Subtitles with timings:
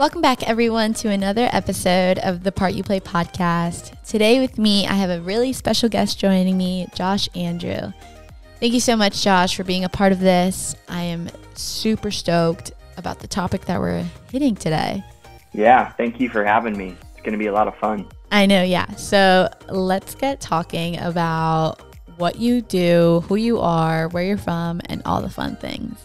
[0.00, 4.02] Welcome back, everyone, to another episode of the Part You Play podcast.
[4.02, 7.92] Today, with me, I have a really special guest joining me, Josh Andrew.
[8.60, 10.74] Thank you so much, Josh, for being a part of this.
[10.88, 15.04] I am super stoked about the topic that we're hitting today.
[15.52, 16.96] Yeah, thank you for having me.
[17.12, 18.08] It's going to be a lot of fun.
[18.32, 18.90] I know, yeah.
[18.94, 21.78] So let's get talking about
[22.16, 26.00] what you do, who you are, where you're from, and all the fun things.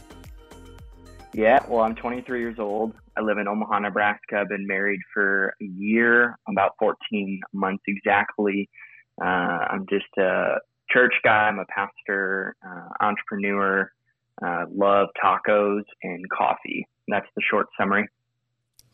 [1.35, 2.93] Yeah, well, I'm 23 years old.
[3.17, 4.37] I live in Omaha, Nebraska.
[4.37, 8.69] I've been married for a year, about 14 months exactly.
[9.21, 9.25] Uh,
[9.69, 10.55] I'm just a
[10.89, 11.49] church guy.
[11.49, 13.91] I'm a pastor, uh, entrepreneur,
[14.45, 16.87] uh, love tacos and coffee.
[17.09, 18.07] That's the short summary.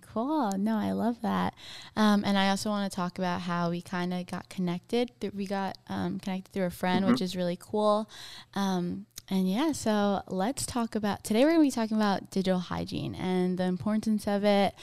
[0.01, 0.51] Cool.
[0.57, 1.53] No, I love that.
[1.95, 5.11] Um, and I also want to talk about how we kind of got connected.
[5.33, 7.11] We got um, connected through a friend, mm-hmm.
[7.11, 8.09] which is really cool.
[8.55, 11.43] Um, and yeah, so let's talk about today.
[11.43, 14.73] We're going to be talking about digital hygiene and the importance of it,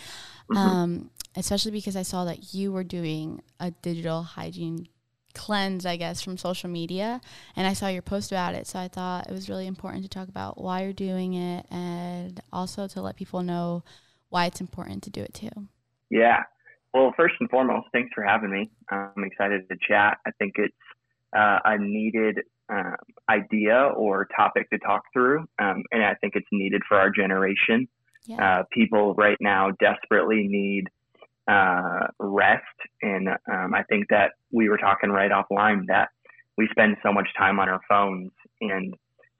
[0.50, 0.56] mm-hmm.
[0.56, 4.88] Um, especially because I saw that you were doing a digital hygiene
[5.34, 7.20] cleanse, I guess, from social media.
[7.56, 8.66] And I saw your post about it.
[8.66, 12.40] So I thought it was really important to talk about why you're doing it and
[12.52, 13.84] also to let people know
[14.30, 15.68] why it's important to do it too.
[16.10, 16.42] Yeah.
[16.92, 18.70] Well, first and foremost, thanks for having me.
[18.90, 20.18] I'm excited to chat.
[20.26, 20.74] I think it's
[21.36, 22.40] uh, a needed
[22.72, 22.96] uh,
[23.28, 25.40] idea or topic to talk through.
[25.58, 27.88] Um, and I think it's needed for our generation.
[28.26, 28.60] Yeah.
[28.60, 30.88] Uh, people right now desperately need
[31.48, 32.62] uh, rest.
[33.00, 36.10] And um, I think that we were talking right offline that
[36.58, 38.92] we spend so much time on our phones, and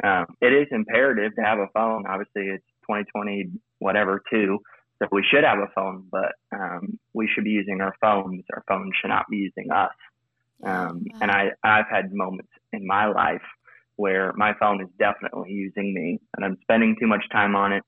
[0.05, 2.05] um, it is imperative to have a phone.
[2.07, 4.61] Obviously, it's 2020, whatever, too.
[5.01, 8.45] So we should have a phone, but um, we should be using our phones.
[8.55, 9.91] Our phones should not be using us.
[10.64, 13.42] Um, and I, I've had moments in my life
[13.97, 17.83] where my phone is definitely using me, and I'm spending too much time on it.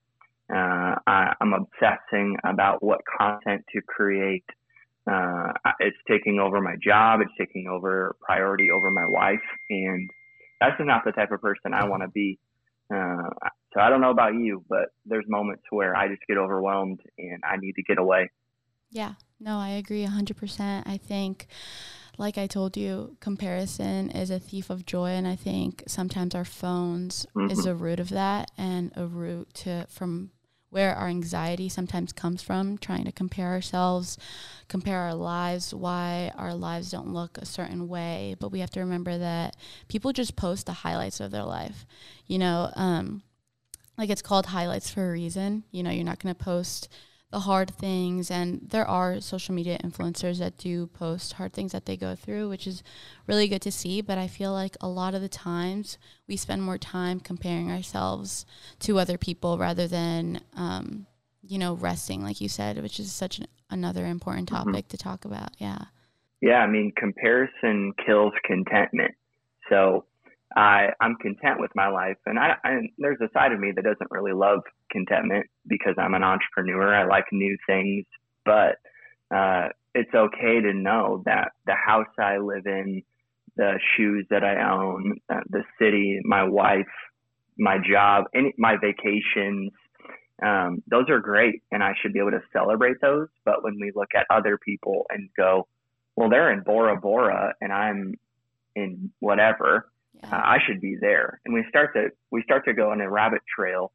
[0.52, 4.44] Uh, I, am obsessing about what content to create.
[5.10, 7.20] Uh, it's taking over my job.
[7.20, 9.38] It's taking over priority over my wife,
[9.69, 10.10] and
[10.60, 12.38] that's not the type of person I want to be.
[12.92, 13.31] Uh,
[13.72, 17.41] so I don't know about you, but there's moments where I just get overwhelmed and
[17.44, 18.31] I need to get away.
[18.91, 20.82] Yeah, no, I agree 100%.
[20.87, 21.47] I think
[22.20, 26.44] like I told you, comparison is a thief of joy, and I think sometimes our
[26.44, 27.50] phones mm-hmm.
[27.50, 30.31] is a root of that, and a root to from
[30.69, 34.19] where our anxiety sometimes comes from, trying to compare ourselves,
[34.69, 38.37] compare our lives, why our lives don't look a certain way.
[38.38, 39.56] But we have to remember that
[39.88, 41.87] people just post the highlights of their life.
[42.26, 43.22] You know, um,
[43.97, 45.64] like it's called highlights for a reason.
[45.70, 46.91] You know, you're not going to post
[47.30, 51.86] the hard things and there are social media influencers that do post hard things that
[51.86, 52.82] they go through which is
[53.26, 55.96] really good to see but i feel like a lot of the times
[56.26, 58.44] we spend more time comparing ourselves
[58.80, 61.06] to other people rather than um,
[61.42, 64.64] you know resting like you said which is such an, another important mm-hmm.
[64.64, 64.96] topic mm-hmm.
[64.96, 65.84] to talk about yeah
[66.40, 69.14] yeah i mean comparison kills contentment
[69.69, 70.04] so
[70.56, 73.84] I I'm content with my life, and I, I there's a side of me that
[73.84, 76.94] doesn't really love contentment because I'm an entrepreneur.
[76.94, 78.05] I like new things,
[78.44, 78.78] but
[79.34, 83.03] uh, it's okay to know that the house I live in,
[83.56, 86.87] the shoes that I own, uh, the city, my wife,
[87.56, 89.71] my job, any my vacations,
[90.43, 93.28] um, those are great, and I should be able to celebrate those.
[93.44, 95.69] But when we look at other people and go,
[96.17, 98.15] well, they're in Bora Bora, and I'm
[98.75, 99.91] in whatever
[100.25, 101.41] uh, I should be there.
[101.44, 103.92] And we start to we start to go on a rabbit trail,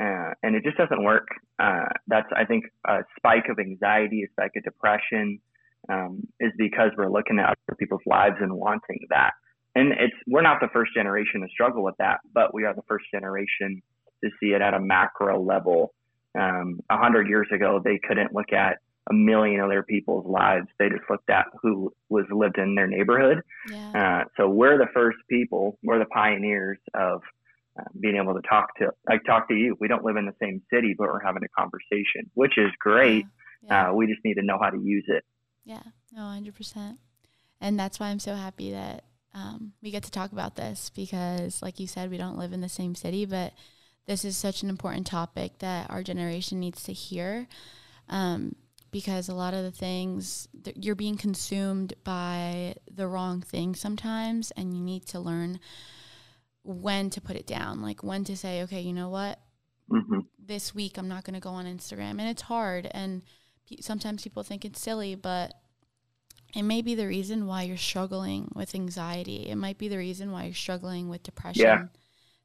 [0.00, 1.28] uh, and it just doesn't work.
[1.58, 5.40] Uh, that's I think a spike of anxiety, a spike of depression,
[5.88, 9.32] um, is because we're looking at other people's lives and wanting that.
[9.74, 12.82] And it's we're not the first generation to struggle with that, but we are the
[12.88, 13.82] first generation
[14.24, 15.92] to see it at a macro level.
[16.38, 18.78] Um, a um, hundred years ago, they couldn't look at
[19.08, 20.66] a million other people's lives.
[20.78, 23.42] They just looked at who was lived in their neighborhood.
[23.70, 24.22] Yeah.
[24.22, 25.78] Uh, so we're the first people.
[25.82, 27.22] We're the pioneers of
[27.78, 29.76] uh, being able to talk to, like talk to you.
[29.80, 33.26] We don't live in the same city, but we're having a conversation, which is great.
[33.62, 33.90] Yeah.
[33.90, 35.24] Uh, we just need to know how to use it.
[35.64, 35.82] Yeah,
[36.12, 36.98] no, hundred percent.
[37.60, 39.04] And that's why I'm so happy that
[39.34, 42.60] um, we get to talk about this because, like you said, we don't live in
[42.60, 43.52] the same city, but
[44.06, 47.48] this is such an important topic that our generation needs to hear.
[48.08, 48.54] Um,
[48.96, 54.72] because a lot of the things you're being consumed by the wrong thing sometimes and
[54.72, 55.60] you need to learn
[56.62, 59.38] when to put it down like when to say okay you know what
[59.92, 60.20] mm-hmm.
[60.42, 63.20] this week i'm not going to go on instagram and it's hard and
[63.80, 65.52] sometimes people think it's silly but
[66.54, 70.32] it may be the reason why you're struggling with anxiety it might be the reason
[70.32, 71.84] why you're struggling with depression yeah.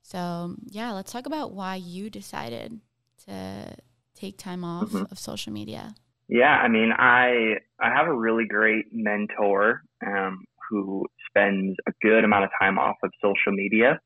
[0.04, 2.82] so yeah let's talk about why you decided
[3.26, 3.74] to
[4.16, 5.12] take time off mm-hmm.
[5.12, 5.96] of social media?
[6.32, 12.24] Yeah, I mean, I I have a really great mentor um, who spends a good
[12.24, 14.00] amount of time off of social media,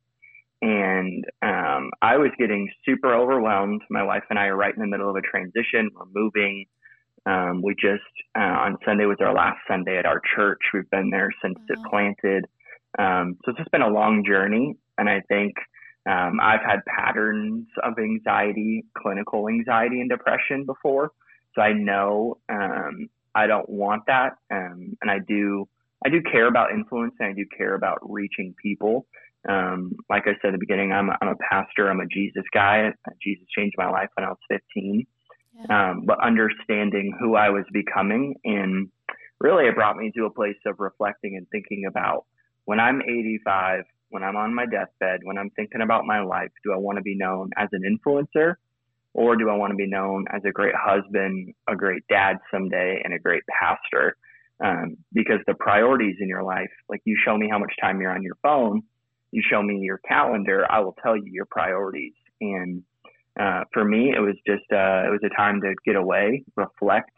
[0.59, 3.83] and um, I was getting super overwhelmed.
[3.91, 5.91] My wife and I are right in the middle of a transition.
[5.93, 6.65] We're moving.
[7.27, 8.01] Um, we just
[8.35, 10.61] uh, on Sunday was our last Sunday at our church.
[10.73, 12.45] We've been there since it planted.
[12.97, 15.53] Um, so it's just been a long journey, and I think
[16.09, 21.11] um, I've had patterns of anxiety, clinical anxiety, and depression before.
[21.55, 25.67] So I know um, I don't want that, um, and I do.
[26.05, 29.07] I do care about influence, and I do care about reaching people.
[29.47, 31.89] Um, like I said at the beginning, I'm a, I'm a pastor.
[31.89, 32.91] I'm a Jesus guy.
[33.23, 35.05] Jesus changed my life when I was 15.
[35.57, 35.91] Yeah.
[35.91, 38.89] Um, but understanding who I was becoming, and
[39.39, 42.25] really, it brought me to a place of reflecting and thinking about
[42.65, 46.73] when I'm 85, when I'm on my deathbed, when I'm thinking about my life, do
[46.73, 48.55] I want to be known as an influencer
[49.15, 53.01] or do I want to be known as a great husband, a great dad someday,
[53.01, 54.17] and a great pastor?
[54.63, 58.11] Um, because the priorities in your life, like you show me how much time you're
[58.11, 58.83] on your phone,
[59.31, 62.13] you show me your calendar, I will tell you your priorities.
[62.41, 62.83] And
[63.39, 67.11] uh, for me, it was just uh, it was a time to get away, reflect,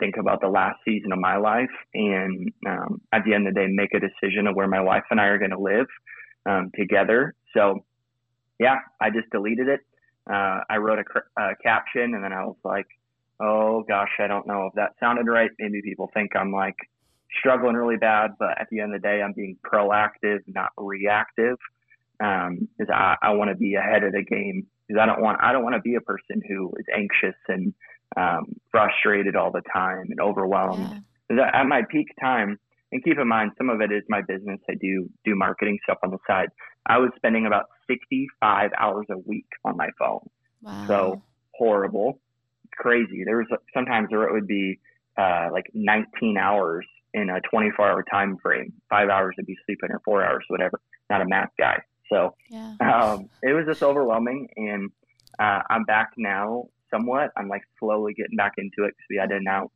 [0.00, 3.60] think about the last season of my life, and um, at the end of the
[3.60, 5.86] day, make a decision of where my wife and I are going to live
[6.44, 7.34] um, together.
[7.54, 7.84] So,
[8.58, 9.80] yeah, I just deleted it
[10.30, 12.86] uh, I wrote a, a caption and then I was like,
[13.40, 15.50] oh gosh, I don't know if that sounded right.
[15.58, 16.76] Maybe people think I'm like
[17.38, 21.56] struggling really bad, but at the end of the day, I'm being proactive, not reactive.
[22.18, 25.38] Um, cause I, I want to be ahead of the game because I don't want,
[25.42, 27.74] I don't want to be a person who is anxious and,
[28.16, 31.02] um, frustrated all the time and overwhelmed.
[31.28, 31.50] Yeah.
[31.52, 32.58] At my peak time,
[32.92, 34.60] and keep in mind, some of it is my business.
[34.70, 36.48] I do do marketing stuff on the side.
[36.86, 40.28] I was spending about 65 hours a week on my phone.
[40.62, 40.84] Wow.
[40.86, 41.22] So
[41.52, 42.20] horrible,
[42.72, 43.24] crazy.
[43.24, 44.78] There was sometimes where it would be
[45.16, 48.72] uh, like 19 hours in a 24 hour time frame.
[48.90, 50.80] Five hours to be sleeping or four hours, whatever.
[51.10, 51.78] Not a math guy.
[52.12, 52.74] So yeah.
[52.80, 54.48] um, it was just overwhelming.
[54.56, 54.90] And
[55.38, 57.32] uh, I'm back now somewhat.
[57.36, 59.70] I'm like slowly getting back into it because we had to announce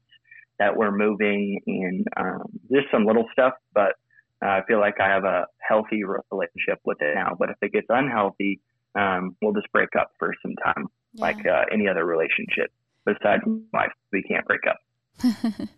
[0.58, 3.94] that we're moving and um, just some little stuff, but
[4.42, 7.36] uh, I feel like I have a healthy relationship with it now.
[7.38, 8.60] But if it gets unhealthy,
[8.98, 11.22] um, we'll just break up for some time, yeah.
[11.22, 12.70] like uh, any other relationship.
[13.04, 13.42] Besides
[13.72, 14.78] life, we can't break up.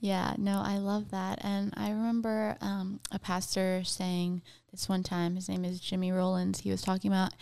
[0.00, 1.38] yeah, no, I love that.
[1.42, 6.60] And I remember um, a pastor saying this one time, his name is Jimmy Rollins.
[6.60, 7.32] He was talking about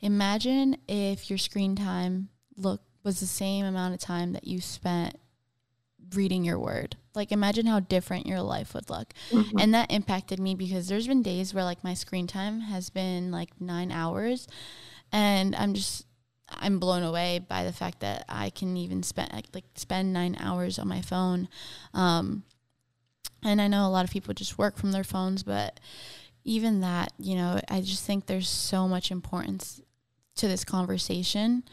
[0.00, 5.16] imagine if your screen time look was the same amount of time that you spent
[6.16, 6.96] reading your word.
[7.14, 9.12] Like imagine how different your life would look.
[9.30, 9.58] Mm-hmm.
[9.58, 13.30] And that impacted me because there's been days where like my screen time has been
[13.30, 14.48] like 9 hours
[15.12, 16.06] and I'm just
[16.48, 20.36] I'm blown away by the fact that I can even spend like, like spend 9
[20.40, 21.48] hours on my phone.
[21.94, 22.44] Um
[23.44, 25.80] and I know a lot of people just work from their phones, but
[26.44, 29.80] even that, you know, I just think there's so much importance
[30.36, 31.64] to this conversation.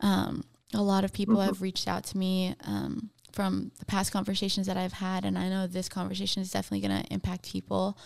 [0.00, 1.46] Um, a lot of people mm-hmm.
[1.46, 5.48] have reached out to me um, from the past conversations that I've had, and I
[5.48, 7.98] know this conversation is definitely going to impact people.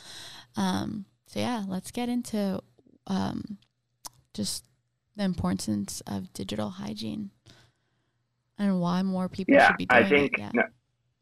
[0.57, 2.61] Um, so yeah, let's get into
[3.07, 3.59] um,
[4.33, 4.65] just
[5.17, 7.31] the importance of digital hygiene
[8.59, 10.39] and why more people yeah, should be doing I think, it.
[10.39, 10.51] Yeah.
[10.55, 10.63] No,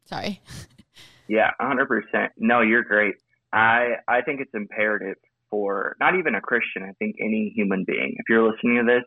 [0.05, 0.41] Sorry.
[1.27, 2.31] yeah, hundred percent.
[2.37, 3.15] No, you're great.
[3.51, 5.17] I I think it's imperative
[5.49, 6.83] for not even a Christian.
[6.83, 8.15] I think any human being.
[8.17, 9.03] If you're listening to this,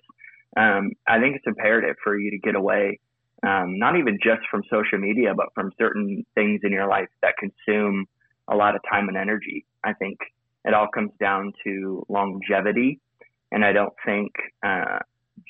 [0.57, 3.01] um, I think it's imperative for you to get away
[3.43, 7.35] um, not even just from social media, but from certain things in your life that
[7.39, 8.07] consume
[8.49, 9.65] a lot of time and energy.
[9.85, 10.19] I think
[10.65, 13.01] it all comes down to longevity.
[13.53, 14.33] And I don't think
[14.63, 14.99] uh,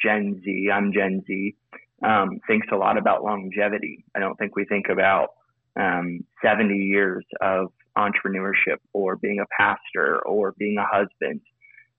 [0.02, 1.54] Gen Z, I'm Gen Z,
[2.02, 4.04] um, thinks a lot about longevity.
[4.14, 5.30] I don't think we think about
[5.76, 11.40] um, 70 years of entrepreneurship or being a pastor or being a husband.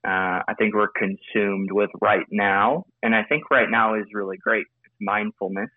[0.03, 2.86] Uh, I think we're consumed with right now.
[3.03, 4.65] And I think right now is really great.
[4.86, 5.69] It's mindfulness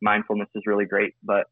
[0.00, 1.46] mindfulness is really great, but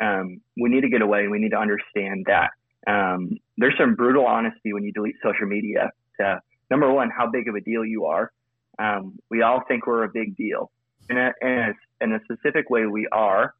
[0.00, 1.28] um, we need to get away.
[1.28, 2.50] We need to understand that
[2.86, 5.90] um, there's some brutal honesty when you delete social media.
[6.20, 6.40] To
[6.70, 8.30] number one, how big of a deal you are.
[8.78, 10.70] Um, we all think we're a big deal,
[11.10, 13.54] in a, in a, in a specific way we are,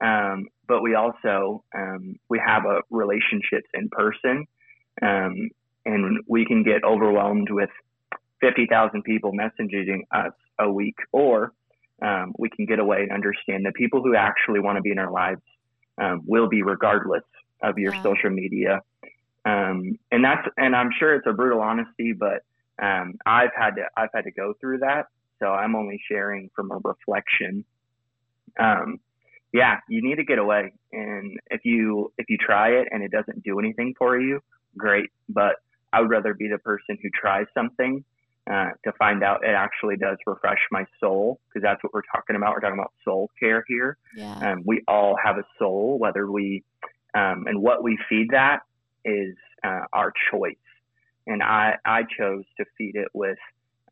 [0.00, 4.46] um, but we also um, we have a relationships in person,
[5.02, 5.50] um,
[5.84, 7.68] and we can get overwhelmed with
[8.40, 11.52] fifty thousand people messaging us a week, or
[12.02, 14.98] um, we can get away and understand that people who actually want to be in
[14.98, 15.42] our lives
[15.98, 17.24] um, will be regardless
[17.62, 18.02] of your yeah.
[18.02, 18.80] social media.
[19.44, 22.42] Um, and that's, and I'm sure it's a brutal honesty, but
[22.82, 25.06] um, I've had to, I've had to go through that.
[25.40, 27.64] So I'm only sharing from a reflection
[28.58, 29.00] um,
[29.52, 30.72] yeah, you need to get away.
[30.92, 34.40] And if you if you try it and it doesn't do anything for you,
[34.76, 35.10] great.
[35.28, 35.56] But
[35.92, 38.04] I would rather be the person who tries something
[38.50, 42.36] uh, to find out it actually does refresh my soul because that's what we're talking
[42.36, 42.52] about.
[42.52, 43.96] We're talking about soul care here.
[44.16, 44.52] Yeah.
[44.52, 46.62] Um, we all have a soul, whether we
[47.14, 48.60] um, and what we feed that
[49.04, 50.56] is uh, our choice.
[51.26, 53.38] And I I chose to feed it with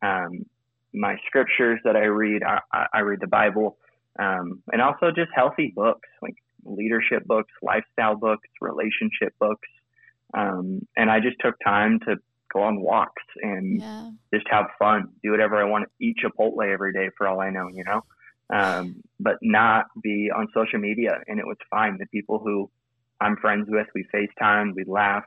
[0.03, 0.45] um,
[0.93, 2.43] my scriptures that I read.
[2.43, 3.79] I, I read the Bible,
[4.19, 9.69] um, and also just healthy books like leadership books, lifestyle books, relationship books.
[10.35, 12.17] Um, and I just took time to
[12.53, 14.11] go on walks and Yeah.
[14.33, 17.69] just have fun, do whatever I want, eat Chipotle every day for all I know,
[17.69, 18.03] you know,
[18.51, 21.21] um, but not be on social media.
[21.27, 21.99] And it was fine.
[21.99, 22.71] The people who
[23.21, 25.27] I'm friends with, we FaceTime, we laughed,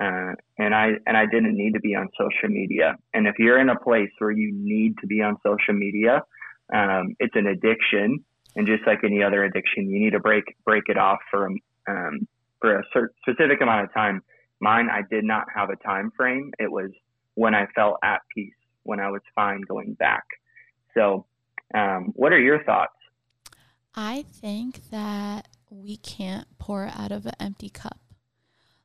[0.00, 2.96] uh, and I and I didn't need to be on social media.
[3.12, 6.22] And if you're in a place where you need to be on social media,
[6.72, 8.24] um, it's an addiction,
[8.56, 11.48] and just like any other addiction, you need to break break it off for
[11.88, 12.28] um,
[12.60, 14.22] for a cer- specific amount of time.
[14.60, 16.52] Mine, I did not have a time frame.
[16.58, 16.90] It was
[17.34, 20.24] when I felt at peace, when I was fine going back.
[20.94, 21.26] So,
[21.74, 22.92] um, what are your thoughts?
[23.94, 27.98] I think that we can't pour out of an empty cup.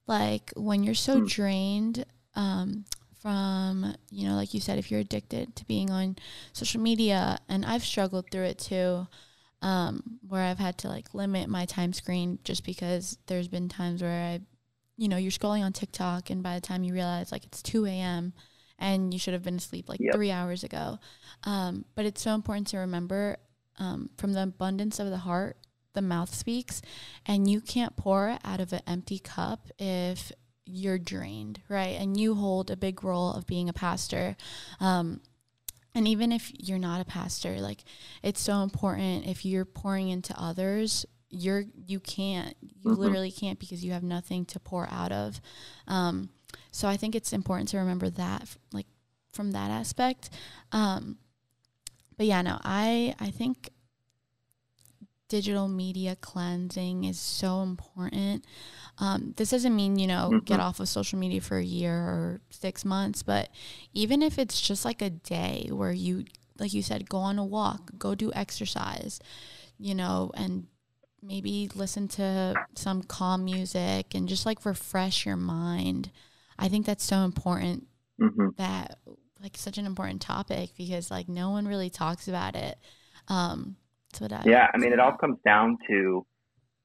[0.07, 1.21] Like when you're so Hmm.
[1.21, 2.85] drained um,
[3.21, 6.17] from, you know, like you said, if you're addicted to being on
[6.53, 9.07] social media, and I've struggled through it too,
[9.61, 14.01] um, where I've had to like limit my time screen just because there's been times
[14.01, 14.41] where I,
[14.97, 17.85] you know, you're scrolling on TikTok, and by the time you realize like it's 2
[17.85, 18.33] a.m.
[18.79, 20.13] and you should have been asleep like Yep.
[20.13, 20.99] three hours ago.
[21.45, 23.37] Um, but it's so important to remember
[23.79, 25.57] um, from the abundance of the heart,
[25.93, 26.81] the mouth speaks,
[27.25, 30.31] and you can't pour out of an empty cup if
[30.65, 31.99] you're drained, right?
[31.99, 34.35] And you hold a big role of being a pastor.
[34.79, 35.21] Um,
[35.95, 37.83] and even if you're not a pastor, like
[38.23, 42.99] it's so important if you're pouring into others, you're you can't, you Mhm.
[42.99, 45.41] literally can't because you have nothing to pour out of.
[45.87, 46.29] Um,
[46.71, 48.87] so I think it's important to remember that, like
[49.31, 50.29] from that aspect.
[50.71, 51.17] Um,
[52.17, 53.69] but yeah, no, I I think
[55.29, 58.45] digital media cleansing is so important.
[58.99, 60.59] Um, this doesn't mean you know get Mhm.
[60.59, 63.49] off of social media for a year or six months, but
[63.93, 66.25] even if it's just like a day where you,
[66.59, 69.19] like you said, go on a walk, go do exercise,
[69.79, 70.67] you know, and
[71.23, 76.11] maybe listen to some calm music and just like refresh your mind.
[76.59, 77.87] I think that's so important
[78.19, 78.99] hmm that
[79.41, 82.77] like such an important topic because like no one really talks about it.
[83.27, 83.75] Um,
[84.19, 86.25] what I Yeah, I mean, it all comes down to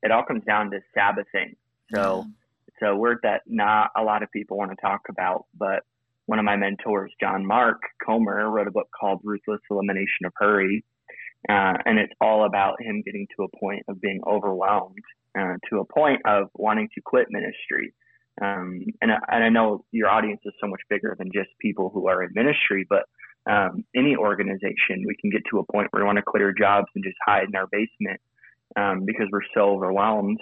[0.03, 1.57] it all comes down to Sabbathing.
[1.95, 2.27] So,
[2.67, 5.83] it's a word that not a lot of people want to talk about, but
[6.27, 10.85] one of my mentors, John Mark Comer, wrote a book called Ruthless Elimination of Hurry.
[11.49, 14.99] Uh, and it's all about him getting to a point of being overwhelmed,
[15.39, 17.93] uh, to a point of wanting to quit ministry.
[18.41, 21.91] Um, and, I- and I know your audience is so much bigger than just people
[21.93, 23.05] who are in ministry, but
[23.51, 26.53] um, any organization, we can get to a point where we want to quit our
[26.53, 28.21] jobs and just hide in our basement
[28.77, 30.41] um, because we're so overwhelmed.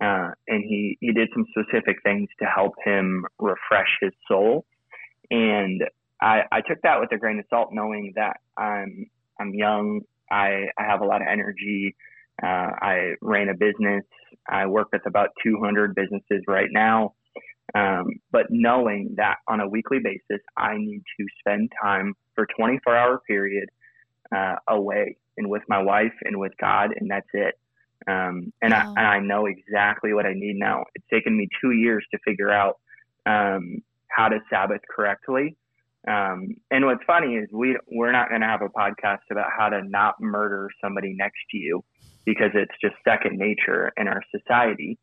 [0.00, 4.64] Uh, and he, he did some specific things to help him refresh his soul.
[5.30, 5.82] And
[6.20, 9.06] I, I took that with a grain of salt, knowing that I'm
[9.40, 11.94] I'm young, I, I have a lot of energy.
[12.42, 14.04] Uh, I ran a business.
[14.48, 17.14] I work with about 200 businesses right now.
[17.74, 22.96] Um, but knowing that on a weekly basis, I need to spend time for 24
[22.96, 23.68] hour period
[24.34, 27.58] uh, away and with my wife and with God, and that's it.
[28.08, 28.74] Um, and.
[28.74, 30.84] I and I know exactly what I need now.
[30.94, 32.78] It's taken me two years to figure out
[33.26, 35.56] um, how to Sabbath correctly.
[36.08, 39.68] Um, and what's funny is we we're not going to have a podcast about how
[39.68, 41.84] to not murder somebody next to you
[42.24, 44.98] because it's just second nature in our society.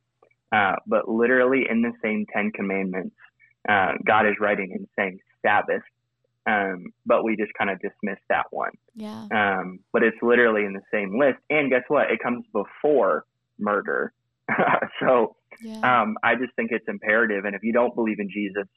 [0.52, 3.16] Uh, but literally in the same Ten Commandments,
[3.68, 5.84] uh, God is writing and saying Sabbath,
[6.46, 8.72] um, but we just kind of dismiss that one.
[8.96, 11.38] yeah, Um, but it's literally in the same list.
[11.50, 12.12] And guess what?
[12.12, 13.26] It comes before
[13.60, 14.14] murder.
[15.00, 17.46] so yeah, um, I just think it's imperative.
[17.46, 18.68] And if you don't believe in Jesus,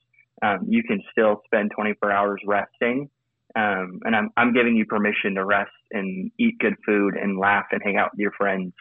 [0.42, 3.08] um, you can still spend 24 hours resting.
[3.54, 7.66] Um, and I'm, I'm giving you permission to rest and eat good food and laugh
[7.70, 8.72] and hang out with your friends.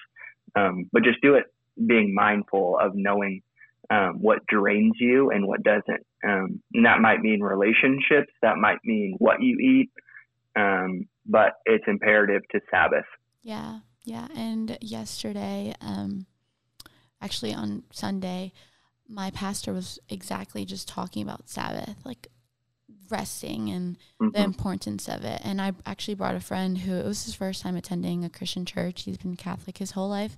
[0.55, 1.45] Um, but just do it
[1.85, 3.41] being mindful of knowing
[3.89, 6.05] um, what drains you and what doesn't.
[6.23, 8.31] Um, and that might mean relationships.
[8.41, 9.91] That might mean what you eat.
[10.55, 13.05] Um, but it's imperative to Sabbath.
[13.43, 14.27] yeah, yeah.
[14.35, 16.25] And yesterday, um,
[17.21, 18.51] actually on Sunday,
[19.07, 22.27] my pastor was exactly just talking about Sabbath, like
[23.09, 24.29] resting and mm-hmm.
[24.29, 25.41] the importance of it.
[25.43, 28.65] And I actually brought a friend who it was his first time attending a Christian
[28.65, 29.03] church.
[29.03, 30.37] He's been Catholic his whole life.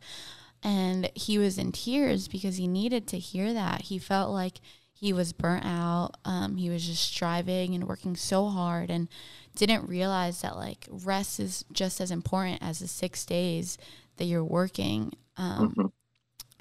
[0.64, 3.82] And he was in tears because he needed to hear that.
[3.82, 4.60] He felt like
[4.94, 6.12] he was burnt out.
[6.24, 9.10] Um, he was just striving and working so hard and
[9.56, 13.78] didn't realize that like rest is just as important as the six days
[14.18, 15.12] that you're working.
[15.36, 15.86] Um, mm-hmm.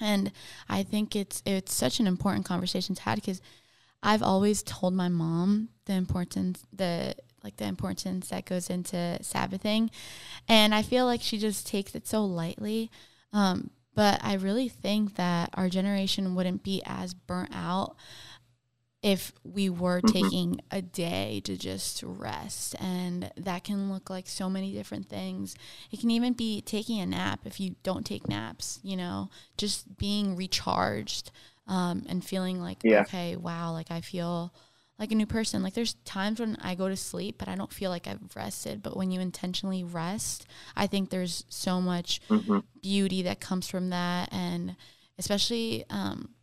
[0.02, 0.32] And
[0.68, 3.40] I think it's it's such an important conversation to have because
[4.02, 9.90] I've always told my mom the importance the like the importance that goes into Sabbathing,
[10.48, 12.90] and I feel like she just takes it so lightly.
[13.32, 17.96] Um, but I really think that our generation wouldn't be as burnt out
[19.02, 20.24] if we were mm-hmm.
[20.24, 22.76] taking a day to just rest.
[22.80, 25.56] And that can look like so many different things.
[25.90, 29.98] It can even be taking a nap if you don't take naps, you know, just
[29.98, 31.32] being recharged
[31.66, 33.00] um, and feeling like, yeah.
[33.02, 34.54] okay, wow, like I feel
[35.00, 35.64] like a new person.
[35.64, 38.84] Like there's times when I go to sleep, but I don't feel like I've rested.
[38.84, 42.60] But when you intentionally rest, I think there's so much mm-hmm.
[42.80, 44.32] beauty that comes from that.
[44.32, 44.76] And
[45.18, 46.34] especially, um,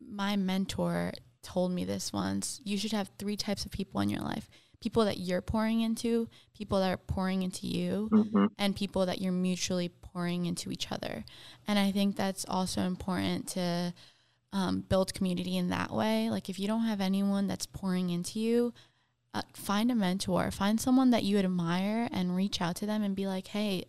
[0.00, 1.12] my mentor
[1.46, 2.60] told me this once.
[2.64, 4.50] You should have three types of people in your life
[4.80, 8.46] people that you're pouring into, people that are pouring into you, mm-hmm.
[8.58, 11.24] and people that you're mutually pouring into each other.
[11.66, 13.94] And I think that's also important to
[14.52, 16.28] um, build community in that way.
[16.30, 18.74] Like if you don't have anyone that's pouring into you,
[19.32, 23.16] uh, find a mentor, find someone that you admire, and reach out to them and
[23.16, 23.86] be like, hey,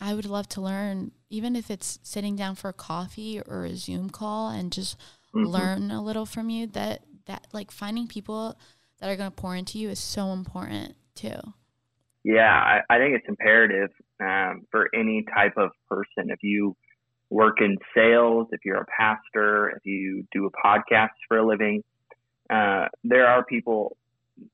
[0.00, 3.76] I would love to learn, even if it's sitting down for a coffee or a
[3.76, 4.96] Zoom call and just
[5.38, 5.50] mm-hmm.
[5.50, 8.58] learn a little from you that that like finding people
[9.00, 11.40] that are going to pour into you is so important too.
[12.24, 13.90] Yeah i, I think it's imperative
[14.20, 16.30] um, for any type of person.
[16.30, 16.76] If you
[17.30, 21.82] work in sales if you're a pastor if you do a podcast for a living
[22.50, 23.96] uh, there are people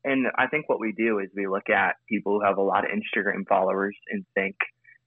[0.02, 2.84] and i think what we do is we look at people who have a lot
[2.84, 4.56] of instagram followers and think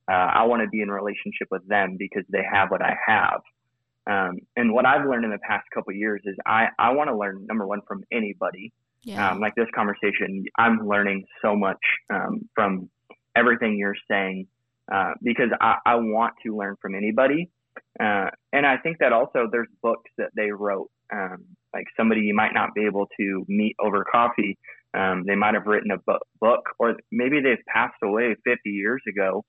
[0.10, 2.96] uh, i want to be in a relationship with them because they have what i
[3.06, 3.42] have
[4.08, 7.18] um, and what I've learned in the past couple years is I, I want to
[7.18, 8.72] learn number one from anybody.
[9.04, 9.32] Yeah.
[9.32, 12.90] Um, like this conversation, I'm learning so much um, from
[13.36, 14.48] everything you're saying
[14.92, 17.50] uh, because I, I want to learn from anybody.
[18.00, 22.34] Uh, and I think that also there's books that they wrote, um, like somebody you
[22.34, 24.58] might not be able to meet over coffee.
[24.94, 29.02] Um, they might have written a bu- book, or maybe they've passed away 50 years
[29.08, 29.46] ago,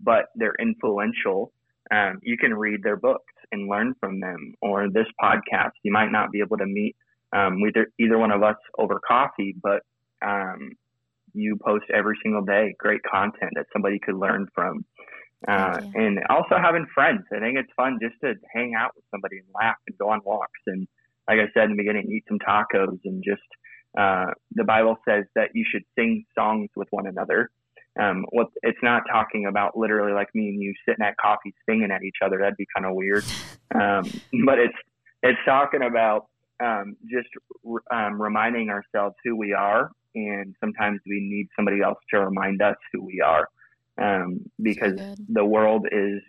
[0.00, 1.52] but they're influential.
[1.90, 4.40] Um, you can read their books and learn from them.
[4.60, 6.94] Or this podcast, you might not be able to meet
[7.34, 9.80] um, either either one of us over coffee, but
[10.24, 10.72] um,
[11.32, 14.84] you post every single day great content that somebody could learn from.
[15.46, 17.22] Uh, and also having friends.
[17.30, 20.20] I think it's fun just to hang out with somebody and laugh and go on
[20.24, 20.60] walks.
[20.66, 20.88] And
[21.28, 23.42] like I said in the beginning, eat some tacos and just,
[23.98, 27.50] uh, the Bible says that you should sing songs with one another.
[28.00, 31.90] Um, what it's not talking about literally like me and you sitting at coffee singing
[31.92, 32.38] at each other.
[32.38, 33.24] That'd be kind of weird.
[33.74, 34.10] Um,
[34.44, 34.74] but it's
[35.22, 36.26] it's talking about
[36.62, 37.28] um, just
[37.90, 42.76] um, reminding ourselves who we are, and sometimes we need somebody else to remind us
[42.92, 43.48] who we are,
[43.98, 46.20] um, because so the world is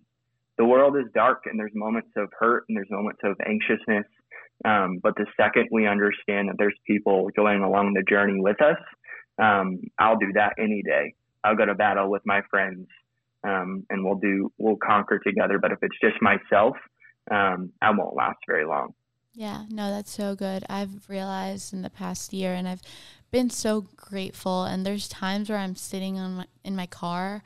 [0.57, 4.05] the world is dark, and there's moments of hurt, and there's moments of anxiousness.
[4.63, 8.77] Um, but the second we understand that there's people going along the journey with us,
[9.37, 11.13] um, I'll do that any day.
[11.45, 12.87] I'll go to battle with my friends,
[13.47, 15.59] um, and we'll do we'll conquer together.
[15.59, 16.75] But if it's just myself,
[17.31, 18.93] um, I won't last very long.
[19.33, 20.63] Yeah, no, that's so good.
[20.69, 22.81] I've realized in the past year, and I've
[23.31, 24.63] been so grateful.
[24.63, 27.43] And there's times where I'm sitting on my, in my car,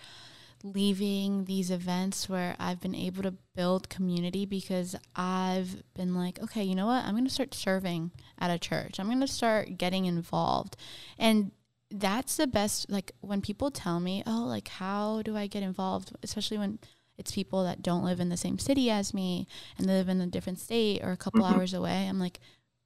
[0.64, 6.64] leaving these events where I've been able to build community because I've been like, okay,
[6.64, 7.06] you know what?
[7.06, 9.00] I'm going to start serving at a church.
[9.00, 10.78] I'm going to start getting involved,
[11.18, 11.52] and
[11.92, 16.12] that's the best like when people tell me oh like how do i get involved?
[16.24, 16.80] Especially when
[17.18, 19.48] it's people that don't live in the same city as me
[19.78, 21.54] and live in a different state or a couple mm-hmm.
[21.54, 22.40] hours away i'm like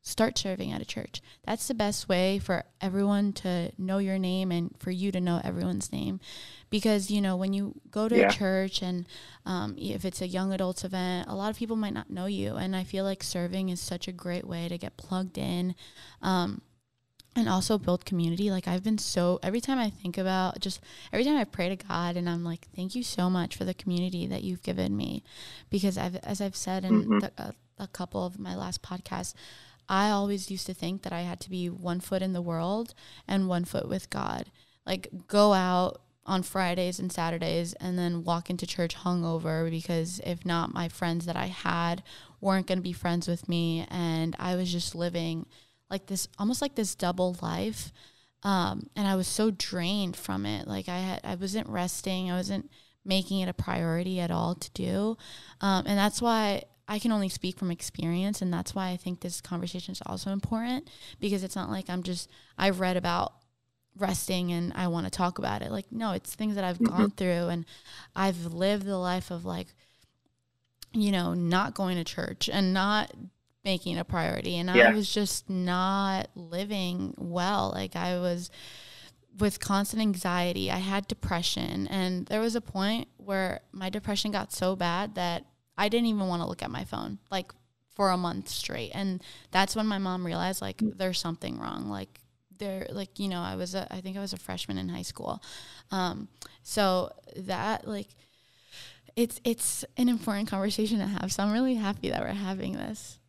[0.03, 1.21] start serving at a church.
[1.45, 5.39] That's the best way for everyone to know your name and for you to know
[5.43, 6.19] everyone's name.
[6.69, 8.27] Because you know when you go to yeah.
[8.27, 9.07] a church and
[9.45, 12.55] um, if it's a young adults event a lot of people might not know you.
[12.55, 15.73] And i feel like serving is such a great way to get plugged in.
[16.21, 16.61] Um,
[17.36, 18.52] and also build community.
[18.52, 20.80] Like I've been so every time I think about just
[21.12, 23.74] every time I pray to God and I'm like, thank you so much for the
[23.74, 25.24] community that you've given me,
[25.69, 27.19] because I've as I've said in mm-hmm.
[27.19, 29.34] the, a, a couple of my last podcasts,
[29.89, 32.93] I always used to think that I had to be one foot in the world
[33.28, 34.52] and one foot with God.
[34.86, 40.46] Like go out on Fridays and Saturdays and then walk into church hungover because if
[40.46, 42.02] not, my friends that I had
[42.39, 45.46] weren't going to be friends with me and I was just living
[45.93, 47.93] like this almost like this double life.
[48.41, 50.67] Um, and I was so drained from it.
[50.67, 52.32] Like I had, I wasn't resting.
[52.32, 52.69] I wasn't
[53.06, 55.17] making it a priority at all to do.
[55.62, 58.41] Um, and that's why I can only speak from experience.
[58.41, 62.03] And that's why I think this conversation is also important because it's not like I'm
[62.03, 63.34] just, I've read about
[63.95, 65.71] resting and I want to talk about it.
[65.71, 66.97] Like, no, it's things that I've mm-hmm.
[66.97, 67.65] gone through and
[68.15, 69.67] I've lived the life of like,
[70.91, 73.12] you know, not going to church and not
[73.63, 74.58] making a priority.
[74.58, 74.89] And yeah.
[74.89, 77.71] I was just not living well.
[77.73, 78.49] Like, I was
[79.39, 80.69] with constant anxiety.
[80.69, 81.88] I had depression.
[81.88, 85.45] And there was a point where my depression got so bad that
[85.78, 87.52] I didn't even want to look at my phone, like,
[87.95, 88.91] for a month straight.
[88.93, 90.97] And that's when my mom realized, like, mm.
[90.97, 91.89] there's something wrong.
[91.89, 92.19] Like,
[92.60, 95.02] there like you know i was a i think i was a freshman in high
[95.02, 95.41] school
[95.91, 96.28] um
[96.62, 98.10] so that like
[99.15, 103.19] it's it's an important conversation to have so i'm really happy that we're having this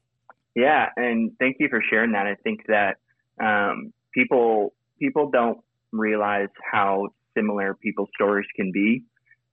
[0.54, 2.26] yeah and thank you for sharing that.
[2.26, 2.96] I think that
[3.42, 5.58] um people people don't
[5.92, 9.04] realize how similar people's stories can be.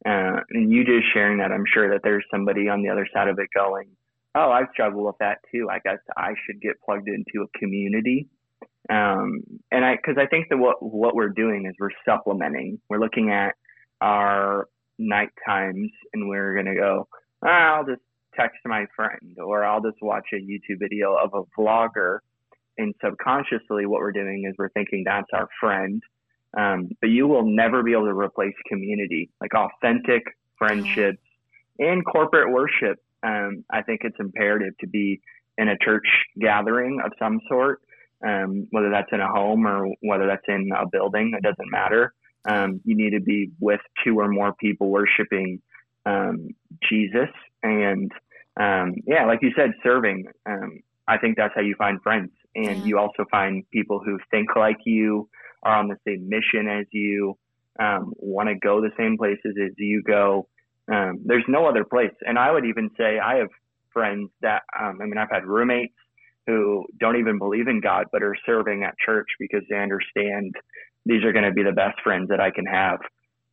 [0.03, 3.27] Uh, and you just sharing that i'm sure that there's somebody on the other side
[3.27, 3.87] of it going
[4.33, 5.67] oh i've struggled with that too.
[5.69, 8.27] I guess i should get plugged into a community.
[8.89, 12.99] Um, and I, cause I think that what, what we're doing is we're supplementing, we're
[12.99, 13.53] looking at
[14.01, 17.07] our night times and we're to go,
[17.45, 18.01] ah, I'll just
[18.35, 22.19] text my friend or I'll just watch a YouTube video of a vlogger.
[22.77, 26.01] And subconsciously, what we're doing is we're thinking that's our friend.
[26.57, 30.23] Um, but you will never be able to replace community, like authentic
[30.57, 31.21] friendships
[31.79, 32.99] and corporate worship.
[33.23, 35.21] Um, I think it's imperative to be
[35.57, 36.07] in a church
[36.39, 37.81] gathering of some sort
[38.25, 42.13] um, whether that's in a home or whether that's in a building, it doesn't matter.
[42.45, 45.61] Um, you need to be with two or more people worshiping
[46.05, 46.49] um,
[46.89, 47.29] Jesus.
[47.63, 48.11] And
[48.59, 50.25] um, yeah, like you said, serving.
[50.45, 52.31] Um, I think that's how you find friends.
[52.55, 52.85] And yeah.
[52.85, 55.29] you also find people who think like you,
[55.63, 57.37] are on the same mission as you,
[57.79, 60.47] um, want to go the same places as you go.
[60.87, 62.13] there's no other place.
[62.21, 63.49] And I would even say I have
[63.93, 65.93] friends that, I mean, I've had roommates
[66.47, 70.55] who don't even believe in God but are serving at church because they understand
[71.05, 72.99] these are going to be the best friends that I can have.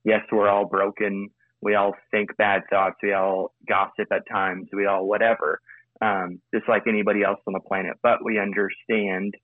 [0.05, 1.29] Yes, we're all broken.
[1.61, 2.97] We all think bad thoughts.
[3.03, 4.69] We all gossip at times.
[4.73, 5.61] We all whatever,
[6.01, 7.97] um, just like anybody else on the planet.
[8.03, 9.35] But we understand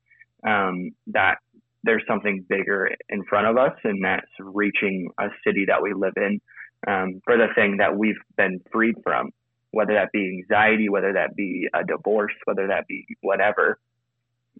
[0.46, 1.38] um, that
[1.82, 6.14] there's something bigger in front of us, and that's reaching a city that we live
[6.16, 6.40] in
[6.86, 9.30] um, for the thing that we've been freed from
[9.74, 13.78] whether that be anxiety, whether that be a divorce, whether that be whatever.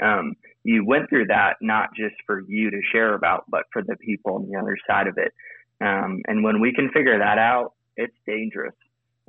[0.03, 3.97] Um, you went through that not just for you to share about, but for the
[3.97, 5.33] people on the other side of it.
[5.85, 8.75] Um, and when we can figure that out, it's dangerous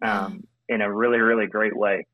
[0.01, 2.07] um, in a really, really great way.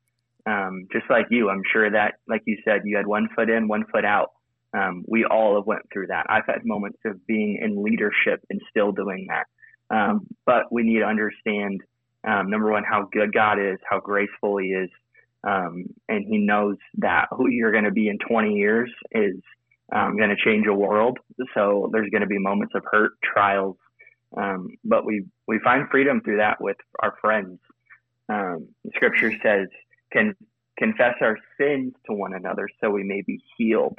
[0.46, 3.68] Um, just like you, I'm sure that, like you said, you had one foot in,
[3.68, 4.32] one foot out.
[4.74, 6.26] Um, we all have went through that.
[6.28, 9.46] I've had moments of being in leadership and still doing that.
[9.94, 11.82] Um, but we need to understand
[12.24, 14.90] um, number one, how good God is, how graceful He is,
[15.44, 19.36] and He knows that who you're going to be in 20 years is
[19.92, 21.18] going to change a world.
[21.54, 23.76] So there's going to be moments of hurt, trials,
[24.36, 27.58] um, but we we find freedom through that with our friends.
[28.28, 29.68] Um, scripture says,
[30.12, 30.34] "Can
[30.78, 33.98] confess our sins to one another, so we may be healed."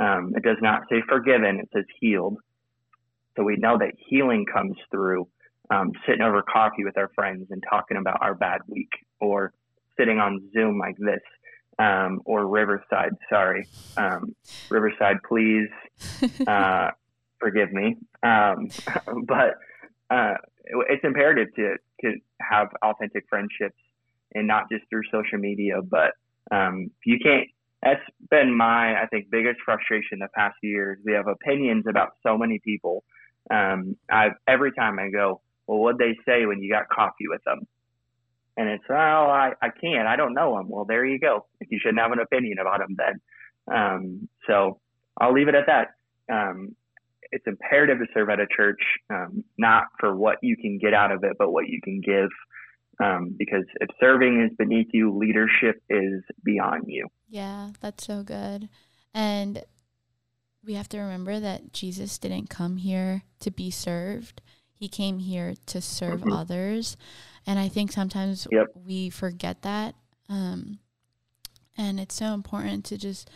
[0.00, 2.38] Um, it does not say forgiven; it says healed.
[3.36, 5.28] So we know that healing comes through
[5.70, 9.52] um, sitting over coffee with our friends and talking about our bad week, or
[9.96, 11.22] sitting on Zoom like this,
[11.78, 13.12] um, or Riverside.
[13.28, 14.34] Sorry, um,
[14.68, 15.68] Riverside, please
[16.46, 16.90] uh,
[17.40, 17.96] forgive me.
[18.22, 18.68] Um,
[19.26, 19.58] but
[20.10, 20.34] uh,
[20.88, 23.78] it's imperative to to have authentic friendships,
[24.34, 25.82] and not just through social media.
[25.82, 26.12] But
[26.50, 27.48] um, you can't.
[27.82, 30.98] That's been my, I think, biggest frustration the past years.
[31.02, 33.04] We have opinions about so many people.
[33.50, 37.42] Um, I've every time I go, well, what'd they say when you got coffee with
[37.44, 37.60] them?
[38.56, 40.06] And it's, oh, I, I can't.
[40.06, 40.68] I don't know them.
[40.68, 41.46] Well, there you go.
[41.66, 43.74] You shouldn't have an opinion about them then.
[43.74, 44.80] Um, so
[45.18, 45.94] I'll leave it at that.
[46.30, 46.74] Um,
[47.32, 51.12] it's imperative to serve at a church, um, not for what you can get out
[51.12, 52.30] of it, but what you can give.
[53.02, 57.06] Um, because if serving is beneath you, leadership is beyond you.
[57.28, 58.68] Yeah, that's so good.
[59.14, 59.64] And
[60.64, 64.42] we have to remember that Jesus didn't come here to be served.
[64.74, 66.32] He came here to serve mm-hmm.
[66.32, 66.96] others.
[67.46, 68.66] And I think sometimes yep.
[68.74, 69.94] we forget that.
[70.28, 70.78] Um,
[71.76, 73.30] and it's so important to just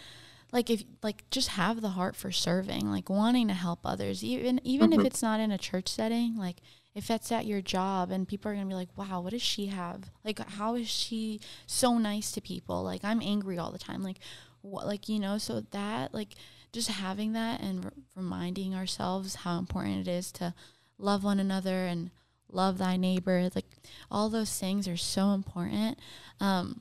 [0.54, 4.60] like if like just have the heart for serving, like wanting to help others, even
[4.62, 5.00] even mm-hmm.
[5.00, 6.58] if it's not in a church setting, like
[6.94, 9.66] if that's at your job and people are gonna be like, Wow, what does she
[9.66, 10.04] have?
[10.24, 12.84] Like how is she so nice to people?
[12.84, 14.04] Like I'm angry all the time.
[14.04, 14.20] Like
[14.62, 16.36] what, like you know so that like
[16.72, 20.54] just having that and reminding ourselves how important it is to
[20.98, 22.12] love one another and
[22.48, 23.66] love thy neighbor like
[24.10, 25.98] all those things are so important
[26.40, 26.80] um,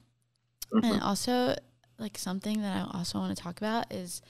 [0.72, 0.86] mm-hmm.
[0.86, 1.56] and also
[2.04, 4.22] like something that i also want to talk about is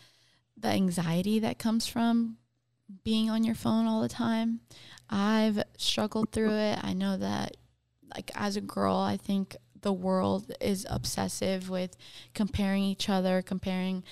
[0.58, 2.38] the anxiety that comes from
[3.04, 4.62] being on your phone all the time
[5.10, 7.58] i've struggled through it i know that
[8.16, 11.98] like as a girl i think the world is obsessive with
[12.34, 14.04] comparing each other comparing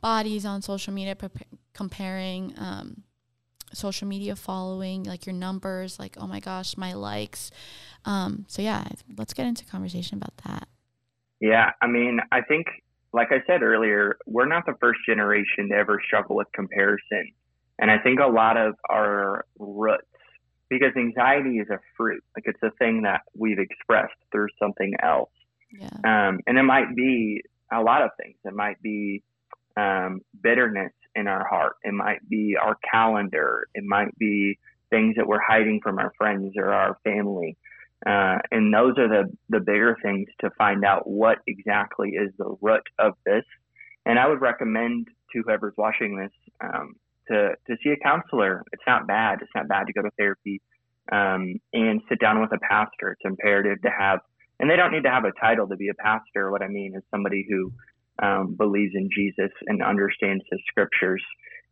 [0.00, 1.14] bodies on social media
[1.74, 3.04] comparing um,
[3.72, 7.50] social media following, like your numbers, like, oh my gosh, my likes.
[8.04, 8.84] Um, so yeah,
[9.16, 10.68] let's get into conversation about that.
[11.40, 12.66] Yeah, I mean, I think,
[13.12, 17.32] like I said earlier, we're not the first generation to ever struggle with comparison.
[17.78, 20.04] And I think a lot of our roots,
[20.68, 25.30] because anxiety is a fruit, like it's a thing that we've expressed through something else.
[25.72, 25.88] Yeah.
[26.04, 27.42] Um, and it might be
[27.72, 28.36] a lot of things.
[28.44, 29.22] It might be
[29.76, 31.76] um, bitterness in our heart.
[31.82, 33.66] It might be our calendar.
[33.74, 34.58] It might be
[34.90, 37.56] things that we're hiding from our friends or our family.
[38.06, 42.56] Uh, and those are the, the bigger things to find out what exactly is the
[42.60, 43.44] root of this.
[44.06, 46.32] And I would recommend to whoever's watching this
[46.62, 46.94] um,
[47.28, 48.64] to, to see a counselor.
[48.72, 49.40] It's not bad.
[49.42, 50.62] It's not bad to go to therapy
[51.12, 53.12] um, and sit down with a pastor.
[53.12, 54.20] It's imperative to have,
[54.58, 56.50] and they don't need to have a title to be a pastor.
[56.50, 57.72] What I mean is somebody who
[58.22, 61.22] um, believes in Jesus and understands his scriptures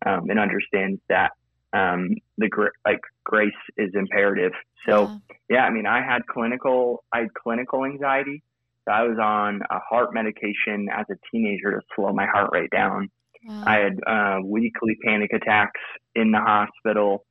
[0.04, 1.32] um, and understands that
[1.72, 4.52] um, the gr- like grace is imperative.
[4.88, 5.18] So yeah.
[5.50, 8.42] yeah, I mean, I had clinical, I had clinical anxiety.
[8.84, 12.70] So I was on a heart medication as a teenager to slow my heart rate
[12.70, 13.10] down.
[13.46, 13.64] Wow.
[13.66, 15.80] I had uh, weekly panic attacks
[16.14, 17.24] in the hospital,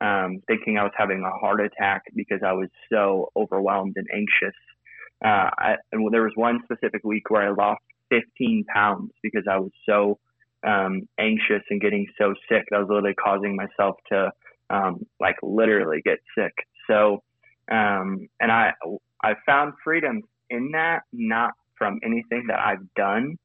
[0.00, 4.56] um, thinking I was having a heart attack because I was so overwhelmed and anxious.
[5.24, 7.80] Uh, I, and there was one specific week where I lost
[8.10, 10.18] 15 pounds because I was so
[10.66, 12.64] um, anxious and getting so sick.
[12.72, 14.30] I was literally causing myself to
[14.70, 16.52] um, like literally get sick.
[16.88, 17.22] So,
[17.70, 18.72] um, and I
[19.22, 23.36] I found freedom in that, not from anything that I've done,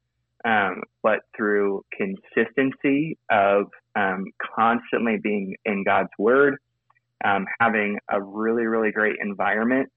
[0.45, 6.58] um, but through consistency of um, constantly being in God's Word,
[7.25, 9.89] um, having a really really great environment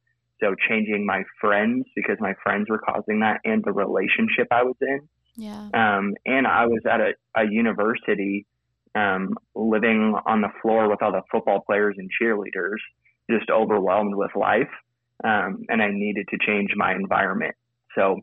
[0.43, 4.75] so changing my friends because my friends were causing that and the relationship I was
[4.81, 5.09] in.
[5.37, 5.69] Yeah.
[5.73, 8.47] Um, and I was at a, a university
[8.95, 12.79] um, living on the floor with all the football players and cheerleaders,
[13.31, 14.69] just overwhelmed with life.
[15.25, 17.55] Um, and I needed to change my environment.
[17.95, 18.21] So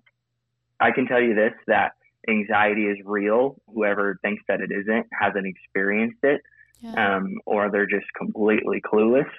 [0.80, 1.94] I can tell you this that
[2.30, 3.56] anxiety is real.
[3.74, 6.42] Whoever thinks that it isn't hasn't experienced it
[6.82, 7.18] yeah.
[7.18, 9.30] um, or they're just completely clueless.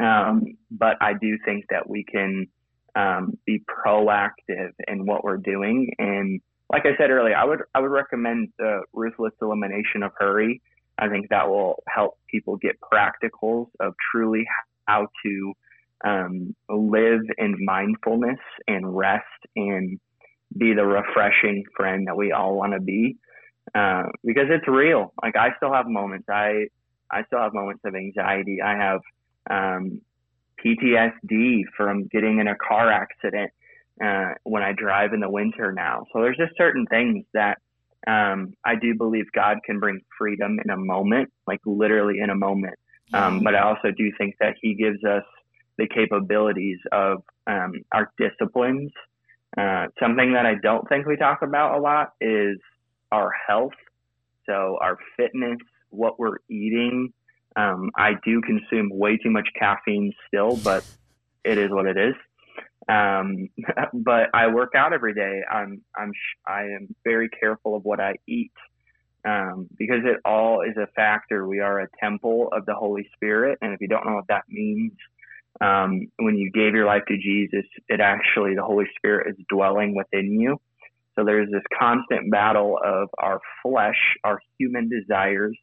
[0.00, 2.46] Um, but I do think that we can
[2.94, 5.90] um, be proactive in what we're doing.
[5.98, 10.60] And like I said earlier, I would I would recommend the ruthless elimination of hurry.
[10.98, 14.46] I think that will help people get practicals of truly
[14.86, 15.52] how to
[16.04, 19.24] um, live in mindfulness and rest
[19.56, 19.98] and
[20.56, 23.16] be the refreshing friend that we all want to be.
[23.74, 25.12] Uh, because it's real.
[25.22, 26.28] Like I still have moments.
[26.28, 26.68] I
[27.10, 28.60] I still have moments of anxiety.
[28.62, 29.00] I have
[29.48, 30.00] um,
[30.64, 33.52] PTSD from getting in a car accident
[34.02, 36.06] uh, when I drive in the winter now.
[36.12, 37.58] So there's just certain things that
[38.06, 42.34] um, I do believe God can bring freedom in a moment, like literally in a
[42.34, 42.78] moment.
[43.12, 45.24] Um, but I also do think that He gives us
[45.78, 48.92] the capabilities of um, our disciplines.
[49.56, 52.58] Uh, something that I don't think we talk about a lot is
[53.10, 53.72] our health.
[54.46, 55.58] So our fitness,
[55.90, 57.12] what we're eating.
[57.56, 60.84] Um, I do consume way too much caffeine still, but
[61.44, 62.14] it is what it is.
[62.88, 63.48] Um,
[63.92, 65.42] but I work out every day.
[65.50, 66.12] I'm I'm
[66.46, 68.52] I am very careful of what I eat
[69.24, 71.46] um, because it all is a factor.
[71.46, 74.44] We are a temple of the Holy Spirit, and if you don't know what that
[74.48, 74.92] means,
[75.60, 79.94] um, when you gave your life to Jesus, it actually the Holy Spirit is dwelling
[79.94, 80.60] within you.
[81.16, 85.58] So there's this constant battle of our flesh, our human desires,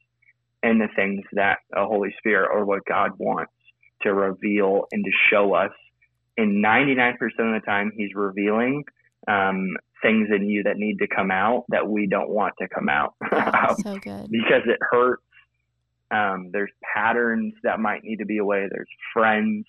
[0.62, 3.54] and the things that the Holy Spirit or what God wants
[4.02, 5.72] to reveal and to show us.
[6.38, 8.84] And 99% of the time, He's revealing
[9.28, 12.90] um, things in you that need to come out that we don't want to come
[12.90, 13.16] out.
[13.32, 14.30] Oh, so good.
[14.30, 15.24] because it hurts.
[16.12, 18.68] Um, there's patterns that might need to be away.
[18.72, 19.66] There's friends.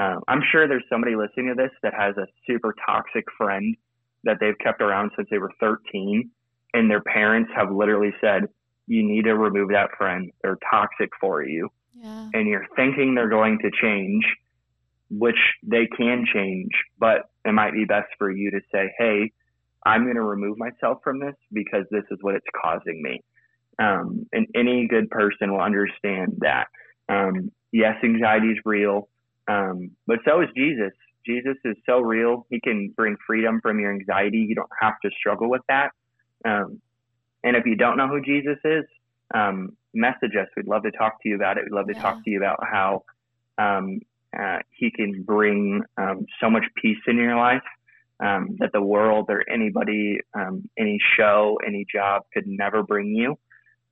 [0.00, 3.76] Um, I'm sure there's somebody listening to this that has a super toxic friend
[4.24, 6.30] that they've kept around since they were 13,
[6.74, 8.48] and their parents have literally said,
[8.86, 10.32] you need to remove that friend.
[10.42, 11.68] They're toxic for you.
[11.94, 12.28] Yeah.
[12.34, 14.24] And you're thinking they're going to change,
[15.10, 19.32] which they can change, but it might be best for you to say, hey,
[19.84, 23.22] I'm going to remove myself from this because this is what it's causing me.
[23.78, 26.68] Um, and any good person will understand that.
[27.08, 29.08] Um, yes, anxiety is real,
[29.48, 30.92] um, but so is Jesus.
[31.26, 32.46] Jesus is so real.
[32.50, 34.46] He can bring freedom from your anxiety.
[34.48, 35.90] You don't have to struggle with that.
[36.44, 36.80] Um,
[37.42, 38.84] and if you don't know who Jesus is,
[39.34, 40.48] um, message us.
[40.56, 41.64] We'd love to talk to you about it.
[41.64, 42.02] We'd love to yeah.
[42.02, 43.04] talk to you about how
[43.58, 44.00] um,
[44.38, 47.62] uh, he can bring um, so much peace in your life
[48.20, 53.36] um, that the world or anybody, um, any show, any job could never bring you.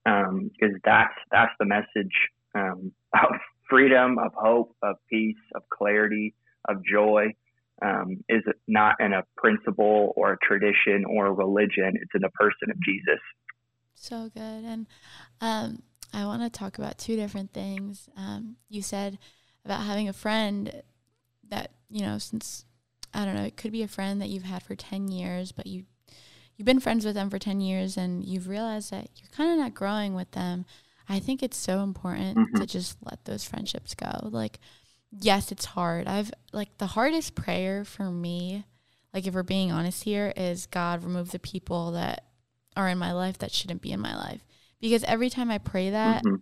[0.04, 2.12] Because um, that's that's the message
[2.54, 3.30] um, of
[3.68, 6.34] freedom, of hope, of peace, of clarity,
[6.68, 7.34] of joy.
[7.80, 11.92] Um, is not in a principle or a tradition or a religion.
[11.94, 13.20] It's in the person of Jesus.
[13.94, 14.64] So good.
[14.64, 14.86] And
[15.40, 18.08] I want to talk about two different things.
[18.68, 19.18] You said
[19.64, 20.82] about having a friend
[21.48, 22.64] that, you know, since,
[23.12, 25.66] I don't know, it could be a friend that you've had for 10 years, but
[25.66, 25.84] you,
[26.56, 29.58] you've been friends with them for 10 years and you've realized that you're kind of
[29.58, 30.64] not growing with them.
[31.08, 32.58] I think it's so important mm-hmm.
[32.58, 34.28] to just let those friendships go.
[34.30, 34.58] Like,
[35.10, 36.06] yes, it's hard.
[36.06, 38.64] I've, like, the hardest prayer for me,
[39.14, 42.24] like, if we're being honest here, is God, remove the people that
[42.76, 44.44] are in my life that shouldn't be in my life
[44.80, 46.36] because every time I pray that, mm-hmm.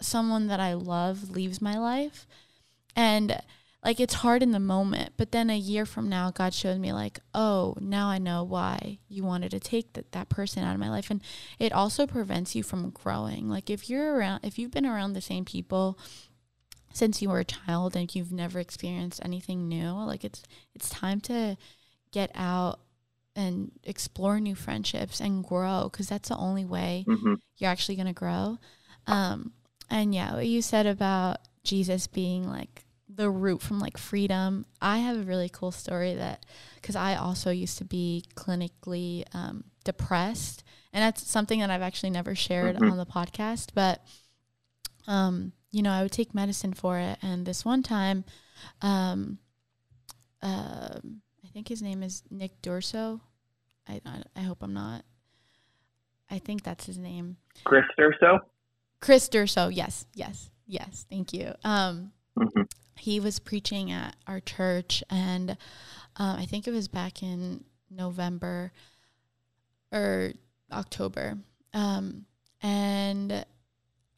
[0.00, 2.26] someone that I love leaves my life.
[3.00, 3.40] And
[3.82, 6.92] like it's hard in the moment, but then a year from now, God showed me,
[6.92, 10.80] like, oh, now I know why you wanted to take that, that person out of
[10.80, 11.10] my life.
[11.10, 11.22] And
[11.58, 13.48] it also prevents you from growing.
[13.48, 15.98] Like, if you're around, if you've been around the same people
[16.92, 20.42] since you were a child and you've never experienced anything new, like, it's,
[20.74, 21.56] it's time to
[22.12, 22.80] get out
[23.34, 27.34] and explore new friendships and grow because that's the only way mm-hmm.
[27.56, 28.58] you're actually going to grow.
[29.06, 29.54] Um,
[29.88, 32.84] and yeah, what you said about Jesus being like
[33.20, 34.64] the root from like freedom.
[34.80, 39.64] I have a really cool story that because I also used to be clinically um,
[39.84, 42.90] depressed, and that's something that I've actually never shared mm-hmm.
[42.90, 43.70] on the podcast.
[43.74, 44.02] But
[45.06, 48.24] um, you know, I would take medicine for it, and this one time,
[48.80, 49.38] um,
[50.42, 50.98] uh,
[51.44, 53.20] I think his name is Nick Dorso.
[53.86, 55.04] I, I, I hope I'm not.
[56.30, 57.36] I think that's his name.
[57.64, 58.38] Chris Durso.
[59.00, 59.68] Chris Durso.
[59.74, 61.04] Yes, yes, yes.
[61.10, 61.52] Thank you.
[61.64, 62.62] Um, mm-hmm.
[63.00, 65.52] He was preaching at our church, and
[66.18, 68.72] uh, I think it was back in November
[69.92, 70.32] or
[70.70, 71.38] October.
[71.72, 72.26] Um,
[72.62, 73.44] and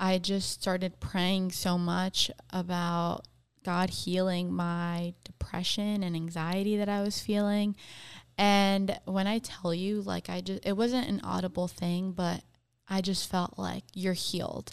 [0.00, 3.28] I just started praying so much about
[3.64, 7.76] God healing my depression and anxiety that I was feeling.
[8.36, 12.42] And when I tell you, like, I just, it wasn't an audible thing, but
[12.88, 14.72] I just felt like you're healed.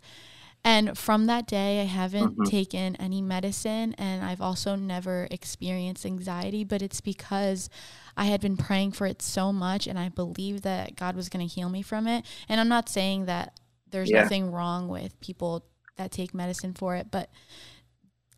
[0.63, 2.43] And from that day, I haven't mm-hmm.
[2.43, 7.69] taken any medicine, and I've also never experienced anxiety, but it's because
[8.17, 11.47] I had been praying for it so much, and I believed that God was going
[11.47, 12.25] to heal me from it.
[12.49, 14.23] And I'm not saying that there's yeah.
[14.23, 17.29] nothing wrong with people that take medicine for it, but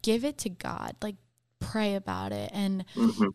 [0.03, 0.95] give it to God.
[1.01, 1.15] Like,
[1.59, 2.51] pray about it.
[2.53, 3.29] And mm-hmm